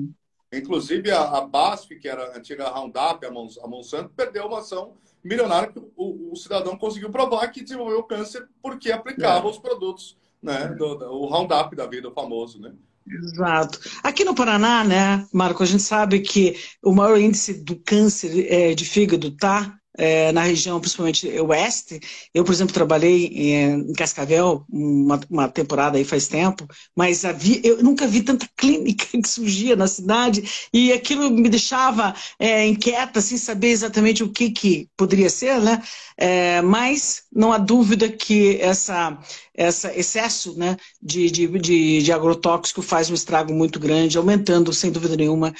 [0.50, 0.58] É.
[0.58, 5.70] Inclusive a, a BASF, que era a antiga Roundup, a Monsanto, perdeu uma ação milionária
[5.70, 9.50] que o, o cidadão conseguiu provar que desenvolveu câncer porque aplicava é.
[9.50, 10.68] os produtos, né?
[10.68, 12.72] Do, do, o Roundup da vida, o famoso, né?
[13.10, 13.80] Exato.
[14.02, 18.74] Aqui no Paraná, né, Marco, a gente sabe que o maior índice do câncer é,
[18.74, 22.00] de fígado está é, na região, principalmente oeste.
[22.32, 27.60] Eu, por exemplo, trabalhei em, em Cascavel uma, uma, temporada aí faz tempo, mas havia,
[27.64, 33.20] eu nunca vi tanta clínica que surgia na cidade e aquilo me deixava é, inquieta,
[33.20, 35.82] sem saber exatamente o que, que poderia ser, né?
[36.16, 39.18] É, mas não há dúvida que essa
[39.58, 44.92] esse excesso né, de, de, de, de, agrotóxico faz um estrago muito grande, aumentando, sem
[44.92, 45.52] dúvida nenhuma,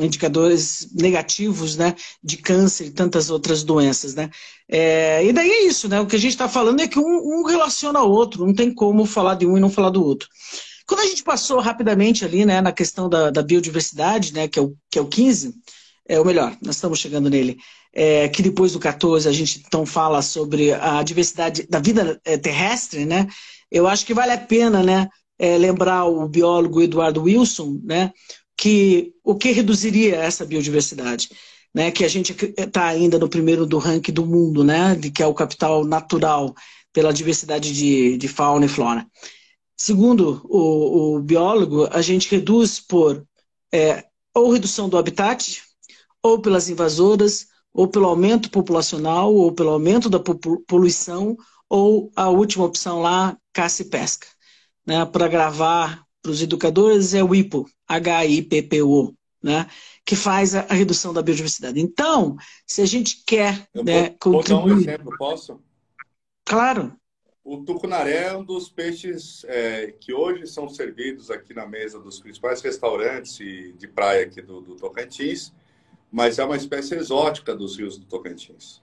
[0.00, 4.14] indicadores negativos né, de câncer e tantas outras doenças.
[4.14, 4.30] Né?
[4.68, 6.00] É, e daí é isso, né?
[6.00, 8.72] o que a gente está falando é que um, um relaciona ao outro, não tem
[8.72, 10.28] como falar de um e não falar do outro.
[10.86, 14.62] Quando a gente passou rapidamente ali né, na questão da, da biodiversidade, né, que, é
[14.62, 15.54] o, que é o 15,
[16.06, 17.56] é, ou melhor, nós estamos chegando nele,
[17.92, 22.36] é, que depois do 14 a gente então fala sobre a diversidade da vida é,
[22.36, 23.26] terrestre, né?
[23.70, 25.08] Eu acho que vale a pena, né,
[25.38, 28.12] é, lembrar o biólogo Eduardo Wilson, né,
[28.56, 31.28] que o que reduziria essa biodiversidade,
[31.74, 31.90] né?
[31.90, 34.96] Que a gente está ainda no primeiro do ranking do mundo, né?
[35.14, 36.54] Que é o capital natural
[36.92, 39.06] pela diversidade de, de fauna e flora.
[39.76, 43.26] Segundo o, o biólogo, a gente reduz por
[43.72, 45.62] é, ou redução do habitat,
[46.22, 51.36] ou pelas invasoras, ou pelo aumento populacional, ou pelo aumento da poluição,
[51.68, 54.26] ou a última opção lá, caça e pesca.
[54.86, 55.04] Né?
[55.06, 59.68] Para gravar para os educadores é o IPO, H-I-P-P-O, né?
[60.04, 61.80] Que faz a, a, redução da biodiversidade.
[61.80, 62.36] Então,
[62.66, 64.44] se a gente quer Eu né, vou, contribuir...
[64.48, 65.60] Vou dar um exemplo, posso?
[66.44, 66.94] Claro.
[67.42, 72.20] O tucunaré é um dos peixes é, que hoje são servidos aqui na mesa dos
[72.20, 75.52] principais restaurantes de praia aqui do, do Tocantins
[76.14, 78.80] mas é uma espécie exótica dos rios do Tocantins.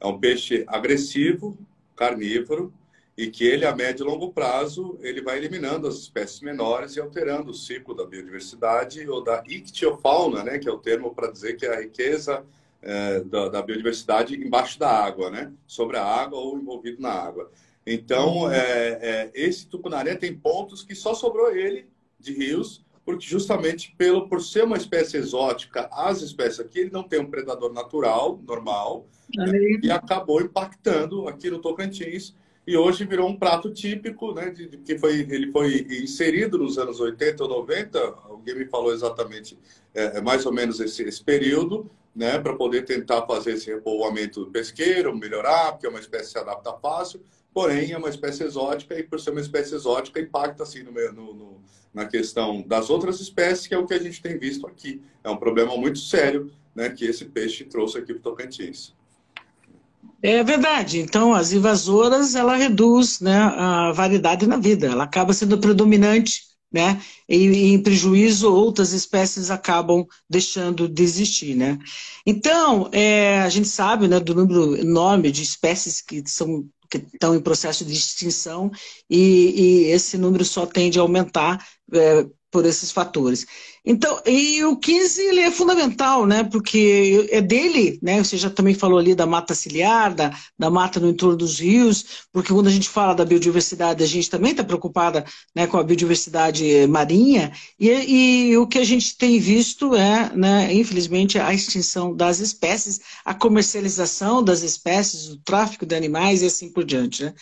[0.00, 1.56] É um peixe agressivo,
[1.94, 2.74] carnívoro,
[3.16, 7.00] e que ele, a médio e longo prazo, ele vai eliminando as espécies menores e
[7.00, 11.56] alterando o ciclo da biodiversidade ou da ictiofauna, né, que é o termo para dizer
[11.56, 12.44] que é a riqueza
[12.82, 17.50] é, da, da, biodiversidade embaixo da água, né, sobre a água ou envolvido na água.
[17.86, 21.88] Então, é, é, esse tucunaré tem pontos que só sobrou ele
[22.20, 27.04] de rios porque justamente pelo por ser uma espécie exótica, as espécies aqui ele não
[27.04, 32.34] tem um predador natural, normal, né, e acabou impactando aqui no Tocantins
[32.66, 36.78] e hoje virou um prato típico, né, de, de, que foi ele foi inserido nos
[36.78, 39.58] anos 80 ou 90, alguém me falou exatamente
[39.94, 44.46] é, é mais ou menos esse, esse período, né, para poder tentar fazer esse repovoamento
[44.46, 47.20] pesqueiro, melhorar, porque é uma espécie que se adapta fácil,
[47.54, 51.34] porém é uma espécie exótica e por ser uma espécie exótica impacta assim no, no,
[51.34, 51.56] no
[51.96, 55.00] na questão das outras espécies, que é o que a gente tem visto aqui.
[55.24, 58.94] É um problema muito sério né, que esse peixe trouxe aqui para o Tocantins.
[60.28, 60.98] É verdade.
[60.98, 64.88] Então, as invasoras, ela reduz né, a variedade na vida.
[64.88, 67.00] Ela acaba sendo predominante, né?
[67.28, 71.78] E, em prejuízo, outras espécies acabam deixando de existir, né?
[72.26, 77.34] Então, é, a gente sabe né, do número enorme de espécies que são que estão
[77.34, 78.70] em processo de extinção
[79.10, 82.26] e, e esse número só tende a aumentar é,
[82.56, 83.46] por esses fatores.
[83.84, 86.42] Então, e o 15 ele é fundamental, né?
[86.42, 88.24] Porque é dele, né?
[88.24, 92.26] Você já também falou ali da mata ciliar, da, da mata no entorno dos rios,
[92.32, 95.22] porque quando a gente fala da biodiversidade, a gente também está preocupada
[95.54, 100.72] né, com a biodiversidade marinha, e, e, o que a gente tem visto é, né,
[100.72, 106.72] infelizmente, a extinção das espécies, a comercialização das espécies, o tráfico de animais e assim
[106.72, 107.34] por diante, né?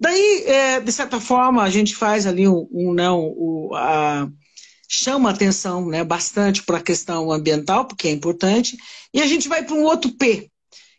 [0.00, 4.28] Daí, é, de certa forma, a gente faz ali um, um não, um, a,
[4.94, 8.76] chama atenção né, bastante para a questão ambiental, porque é importante,
[9.12, 10.50] e a gente vai para um outro P,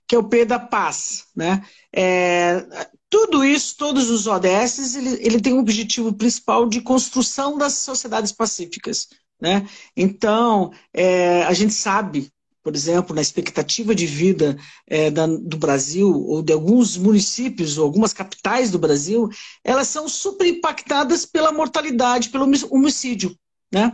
[0.07, 1.25] que é o P da paz.
[1.35, 1.63] Né?
[1.93, 2.65] É,
[3.09, 8.31] tudo isso, todos os ODS, ele, ele tem um objetivo principal de construção das sociedades
[8.31, 9.07] pacíficas.
[9.39, 9.67] Né?
[9.95, 12.31] Então, é, a gente sabe
[12.65, 17.83] por exemplo, na expectativa de vida é, da, do Brasil, ou de alguns municípios, ou
[17.83, 19.29] algumas capitais do Brasil,
[19.63, 23.37] elas são super impactadas pela mortalidade, pelo homicídio.
[23.75, 23.91] Né?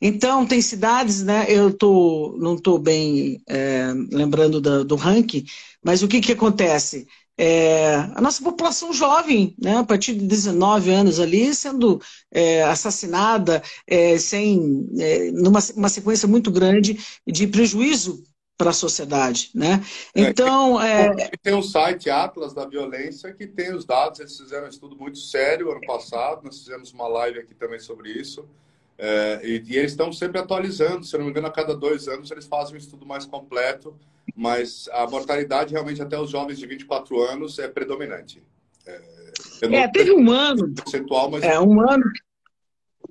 [0.00, 5.44] Então, tem cidades, né, eu tô, não estou bem é, lembrando do, do ranking,
[5.82, 7.06] mas o que, que acontece?
[7.36, 13.62] é, a nossa população jovem, né, a partir de 19 anos ali, sendo é, assassinada
[13.86, 18.22] é, sem é, numa uma sequência muito grande de prejuízo
[18.56, 19.82] para a sociedade, né?
[20.14, 24.20] É, então é, tem o site Atlas da Violência que tem os dados.
[24.20, 26.44] Eles fizeram um estudo muito sério ano passado.
[26.44, 28.48] Nós fizemos uma live aqui também sobre isso.
[28.96, 31.04] É, e, e, eles estão sempre atualizando.
[31.04, 33.94] Se não me engano, a cada dois anos eles fazem um estudo mais completo.
[34.34, 38.42] Mas a mortalidade realmente até os jovens de 24 anos é predominante.
[38.86, 39.00] É,
[39.62, 40.72] é teve um ano.
[40.74, 41.42] Percentual, mas...
[41.42, 42.04] É um ano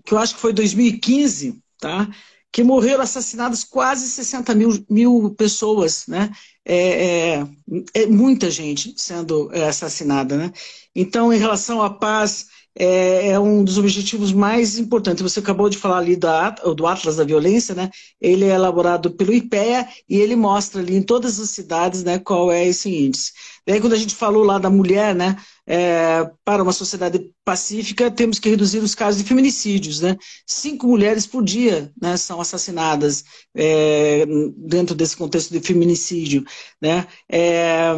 [0.05, 2.09] que eu acho que foi 2015, tá?
[2.53, 6.31] que morreram assassinadas quase 60 mil, mil pessoas, né?
[6.63, 7.47] É, é,
[7.95, 10.53] é muita gente sendo é, assassinada, né?
[10.95, 12.45] Então, em relação à paz,
[12.77, 15.21] é, é, um dos objetivos mais importantes.
[15.21, 17.89] Você acabou de falar ali da, do Atlas da Violência, né?
[18.19, 22.51] Ele é elaborado pelo IPEA e ele mostra ali em todas as cidades, né, qual
[22.51, 23.31] é esse índice.
[23.65, 28.39] Daí, quando a gente falou lá da mulher, né, é, para uma sociedade pacífica, temos
[28.39, 30.01] que reduzir os casos de feminicídios.
[30.01, 30.17] Né?
[30.45, 33.23] Cinco mulheres por dia né, são assassinadas
[33.55, 34.25] é,
[34.57, 36.43] dentro desse contexto de feminicídio.
[36.81, 37.07] Né?
[37.29, 37.93] É,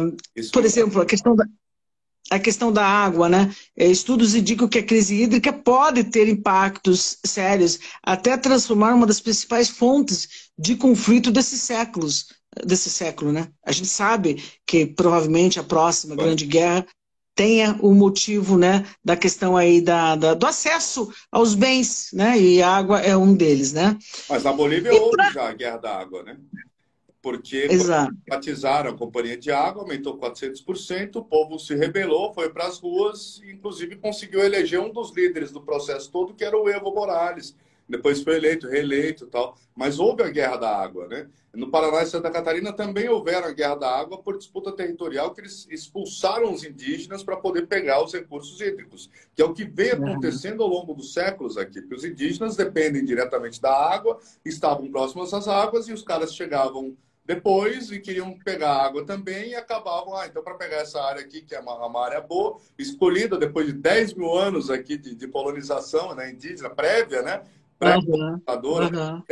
[0.52, 1.44] por exemplo, a questão da,
[2.30, 3.54] a questão da água, né?
[3.76, 9.20] É, estudos indicam que a crise hídrica pode ter impactos sérios, até transformar uma das
[9.20, 12.32] principais fontes de conflito desses séculos,
[12.64, 13.48] desse século, né?
[13.64, 16.86] A gente sabe que provavelmente a próxima grande guerra
[17.36, 22.40] tenha o motivo né, da questão aí da, da, do acesso aos bens, né?
[22.40, 23.96] E a água é um deles, né?
[24.28, 25.30] Mas na Bolívia e houve pra...
[25.30, 26.38] já a guerra da água, né?
[27.26, 27.66] Porque
[28.24, 33.42] privatizaram a companhia de água, aumentou 400%, o povo se rebelou, foi para as ruas,
[33.44, 37.56] inclusive conseguiu eleger um dos líderes do processo todo, que era o Evo Morales,
[37.88, 39.56] depois foi eleito, reeleito tal.
[39.74, 41.28] Mas houve a guerra da água, né?
[41.52, 45.40] No Paraná e Santa Catarina também houveram a guerra da água por disputa territorial, que
[45.40, 49.94] eles expulsaram os indígenas para poder pegar os recursos hídricos, que é o que vem
[49.94, 50.12] uhum.
[50.12, 55.34] acontecendo ao longo dos séculos aqui, porque os indígenas dependem diretamente da água, estavam próximos
[55.34, 56.96] às águas e os caras chegavam
[57.26, 61.42] depois e queriam pegar água também e acabavam, ah, então para pegar essa área aqui,
[61.42, 65.26] que é uma, uma, área boa, escolhida depois de 10 mil anos aqui de, de
[65.26, 67.42] colonização né, indígena prévia, né?
[67.78, 69.22] pré-colonizadora, uhum.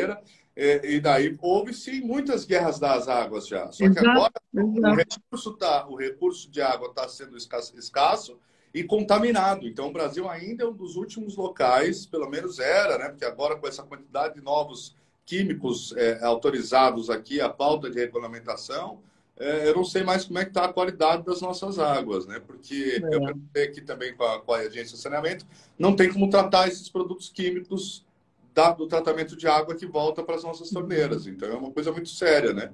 [0.57, 3.73] É, e daí houve sim muitas guerras das águas já.
[3.73, 8.39] Só que agora o recurso, tá, o recurso de água está sendo escasso, escasso,
[8.73, 9.67] e contaminado.
[9.67, 13.09] Então o Brasil ainda é um dos últimos locais, pelo menos era, né?
[13.09, 14.95] Porque agora com essa quantidade de novos
[15.27, 19.01] químicos é, autorizados aqui, a pauta de regulamentação,
[19.37, 22.41] é, eu não sei mais como é que está a qualidade das nossas águas, né?
[22.47, 23.15] Porque é.
[23.15, 25.45] eu perguntei aqui também com a, com a agência de saneamento,
[25.79, 28.05] não tem como tratar esses produtos químicos
[28.55, 31.27] da, do tratamento de água que volta para as nossas torneiras.
[31.27, 32.71] Então é uma coisa muito séria, né?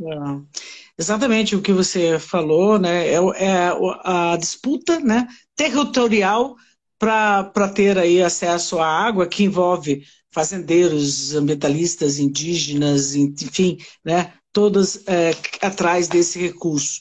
[0.00, 0.60] É.
[0.96, 3.08] Exatamente o que você falou, né?
[3.08, 3.72] É, é
[4.04, 5.26] a disputa né,
[5.56, 6.56] territorial
[6.98, 15.34] para ter aí acesso à água que envolve fazendeiros, ambientalistas, indígenas, enfim, né, todos é,
[15.60, 17.00] atrás desse recurso.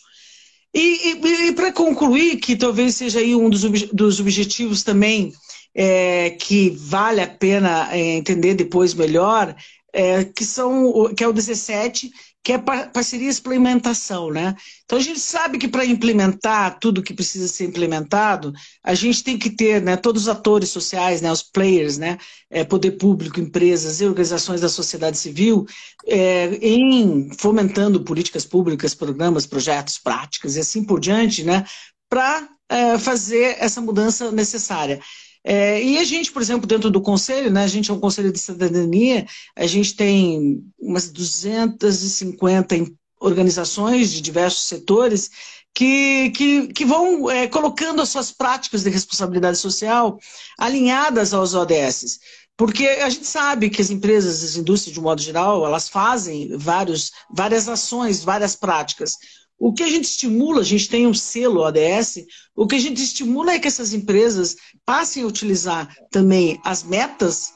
[0.73, 5.31] E, e, e para concluir, que talvez seja aí um dos, dos objetivos também
[5.73, 9.55] é, que vale a pena é, entender depois melhor,
[9.91, 12.11] é, que, são, que é o 17,
[12.43, 14.55] que é parcerias para implementação, né?
[14.85, 19.37] Então a gente sabe que para implementar tudo que precisa ser implementado, a gente tem
[19.37, 22.17] que ter, né, todos os atores sociais, né, os players, né,
[22.49, 25.65] é, poder público, empresas e organizações da sociedade civil,
[26.07, 31.65] é, em fomentando políticas públicas, programas, projetos, práticas e assim por diante, né,
[32.09, 34.99] para é, fazer essa mudança necessária.
[35.43, 38.31] É, e a gente, por exemplo, dentro do conselho, né, a gente é um conselho
[38.31, 39.25] de cidadania,
[39.55, 42.75] a gente tem umas 250
[43.19, 45.29] organizações de diversos setores
[45.73, 50.19] que, que, que vão é, colocando as suas práticas de responsabilidade social
[50.57, 52.19] alinhadas aos ODS.
[52.57, 56.57] Porque a gente sabe que as empresas, as indústrias, de um modo geral, elas fazem
[56.57, 59.13] vários, várias ações, várias práticas.
[59.59, 62.23] O que a gente estimula, a gente tem um selo ODS,
[62.55, 64.55] o que a gente estimula é que essas empresas
[64.85, 67.53] passem a utilizar também as metas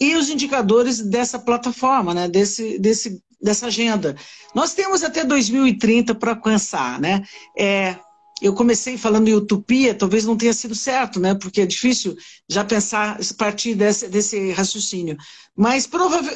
[0.00, 4.16] e os indicadores dessa plataforma, né, desse, desse, dessa agenda.
[4.54, 7.22] Nós temos até 2030 para alcançar, né?
[7.56, 7.96] É,
[8.42, 11.34] eu comecei falando em utopia, talvez não tenha sido certo, né?
[11.34, 12.16] Porque é difícil
[12.48, 15.16] já pensar a partir desse, desse raciocínio.
[15.56, 15.88] Mas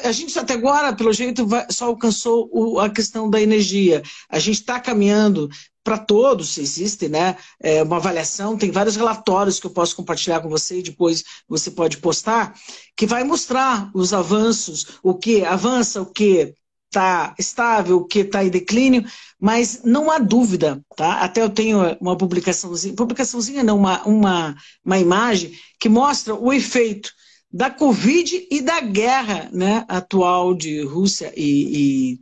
[0.03, 4.01] a gente até agora, pelo jeito, só alcançou o, a questão da energia.
[4.29, 5.49] A gente está caminhando
[5.83, 10.49] para todos, existe né, é, uma avaliação, tem vários relatórios que eu posso compartilhar com
[10.49, 12.53] você e depois você pode postar,
[12.95, 16.53] que vai mostrar os avanços, o que avança, o que
[16.89, 19.05] está estável, o que está em declínio,
[19.39, 21.19] mas não há dúvida, tá?
[21.21, 27.11] Até eu tenho uma publicaçãozinha, publicaçãozinha não, uma, uma, uma imagem que mostra o efeito
[27.51, 32.19] da Covid e da guerra né, atual de Rússia e, e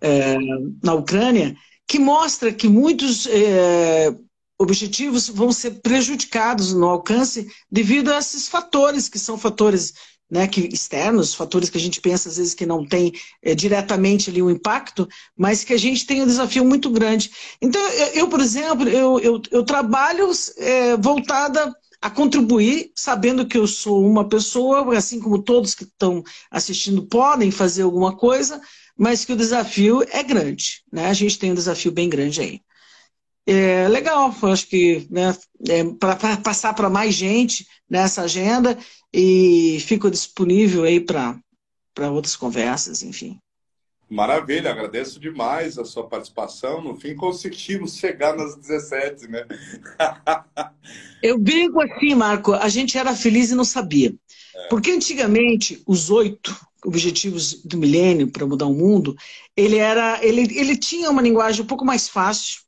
[0.00, 0.36] é,
[0.82, 4.14] na Ucrânia, que mostra que muitos é,
[4.58, 9.92] objetivos vão ser prejudicados no alcance devido a esses fatores, que são fatores
[10.30, 13.12] né, que, externos, fatores que a gente pensa às vezes que não tem
[13.42, 17.30] é, diretamente ali um impacto, mas que a gente tem um desafio muito grande.
[17.60, 23.56] Então, eu, eu por exemplo, eu, eu, eu trabalho é, voltada a contribuir, sabendo que
[23.56, 28.60] eu sou uma pessoa, assim como todos que estão assistindo podem fazer alguma coisa,
[28.96, 30.82] mas que o desafio é grande.
[30.92, 31.06] Né?
[31.06, 32.60] A gente tem um desafio bem grande aí.
[33.46, 35.36] É legal, acho que né,
[35.68, 38.78] é, para passar para mais gente nessa agenda
[39.12, 41.40] e fico disponível aí para
[42.10, 43.38] outras conversas, enfim.
[44.08, 46.82] Maravilha, agradeço demais a sua participação.
[46.82, 49.44] No fim, conseguimos chegar nas 17, né?
[51.22, 54.14] Eu brinco assim, Marco, a gente era feliz e não sabia.
[54.54, 54.68] É.
[54.68, 59.16] Porque antigamente, os oito objetivos do milênio para mudar o mundo,
[59.56, 62.63] ele, era, ele, ele tinha uma linguagem um pouco mais fácil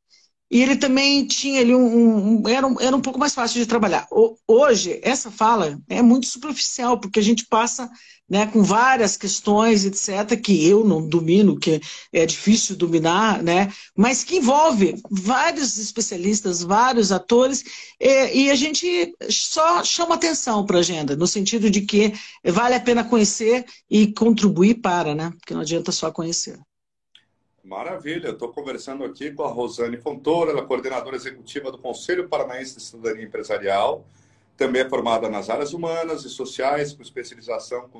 [0.50, 3.66] e ele também tinha ali um, um, era, um, era um pouco mais fácil de
[3.66, 4.06] trabalhar.
[4.46, 7.90] Hoje, essa fala é muito superficial, porque a gente passa
[8.28, 11.80] né, com várias questões, etc., que eu não domino, que
[12.12, 17.64] é difícil dominar, né, mas que envolve vários especialistas, vários atores,
[18.00, 22.12] e, e a gente só chama atenção para a agenda, no sentido de que
[22.44, 26.58] vale a pena conhecer e contribuir para, né, porque não adianta só conhecer.
[27.66, 32.76] Maravilha, estou conversando aqui com a Rosane Fontoura, ela é coordenadora executiva do Conselho Paranaense
[32.76, 34.06] de Cidadania Empresarial,
[34.56, 37.90] também é formada nas áreas humanas e sociais, com especialização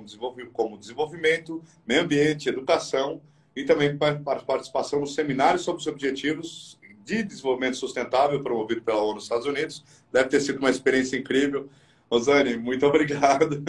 [0.52, 3.20] como desenvolvimento, meio ambiente, educação
[3.56, 9.14] e também para participação no seminário sobre os objetivos de desenvolvimento sustentável promovido pela ONU
[9.14, 9.84] nos Estados Unidos.
[10.12, 11.68] Deve ter sido uma experiência incrível.
[12.08, 13.64] Rosane, muito obrigado.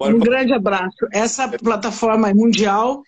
[0.00, 1.06] um grande abraço.
[1.12, 3.04] Essa plataforma é mundial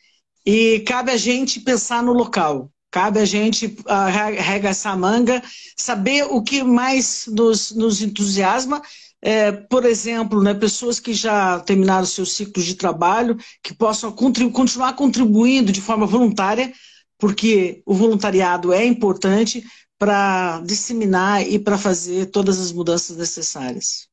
[0.51, 2.73] e cabe a gente pensar no local.
[2.91, 5.43] Cabe a gente uh, arregaçar a manga,
[5.77, 8.81] saber o que mais nos, nos entusiasma.
[9.21, 14.51] É, por exemplo, né, pessoas que já terminaram seus ciclos de trabalho, que possam contribu
[14.51, 16.73] continuar contribuindo de forma voluntária,
[17.19, 19.63] porque o voluntariado é importante
[19.99, 24.09] para disseminar e para fazer todas as mudanças necessárias.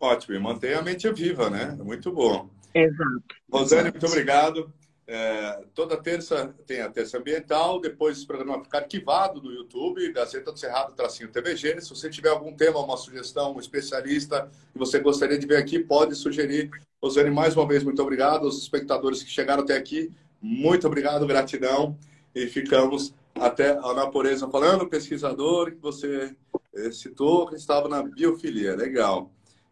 [0.00, 1.78] Ótimo, e mantenha a mente viva, né?
[1.80, 2.50] Muito bom.
[2.74, 3.22] Exato.
[3.48, 3.92] Rosane, Exato.
[3.92, 4.72] muito obrigado.
[5.10, 10.52] É, toda terça tem a terça ambiental, depois esse programa fica arquivado no YouTube, Gazeta
[10.52, 11.80] do Cerrado, tracinho TVG.
[11.80, 15.78] Se você tiver algum tema, uma sugestão, um especialista que você gostaria de ver aqui,
[15.78, 16.70] pode sugerir.
[17.02, 18.44] Rosane, mais uma vez, muito obrigado.
[18.44, 21.96] Os espectadores que chegaram até aqui, muito obrigado, gratidão.
[22.34, 24.10] E ficamos até a Ana
[24.50, 26.36] falando, pesquisador que você
[26.74, 28.76] eh, citou, que estava na biofilia.
[28.76, 29.30] Legal.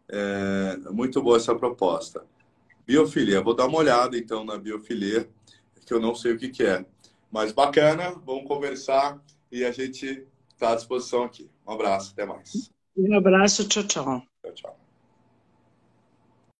[0.09, 2.25] É, muito boa essa proposta.
[2.87, 3.41] Biofilia.
[3.41, 5.29] Vou dar uma olhada então na biofilia,
[5.85, 6.85] que eu não sei o que, que é.
[7.29, 9.21] Mas bacana, vamos conversar
[9.51, 11.49] e a gente está à disposição aqui.
[11.67, 12.71] Um abraço, até mais.
[12.95, 14.23] Um abraço, tchau, tchau.
[14.41, 14.86] Tchau, tchau.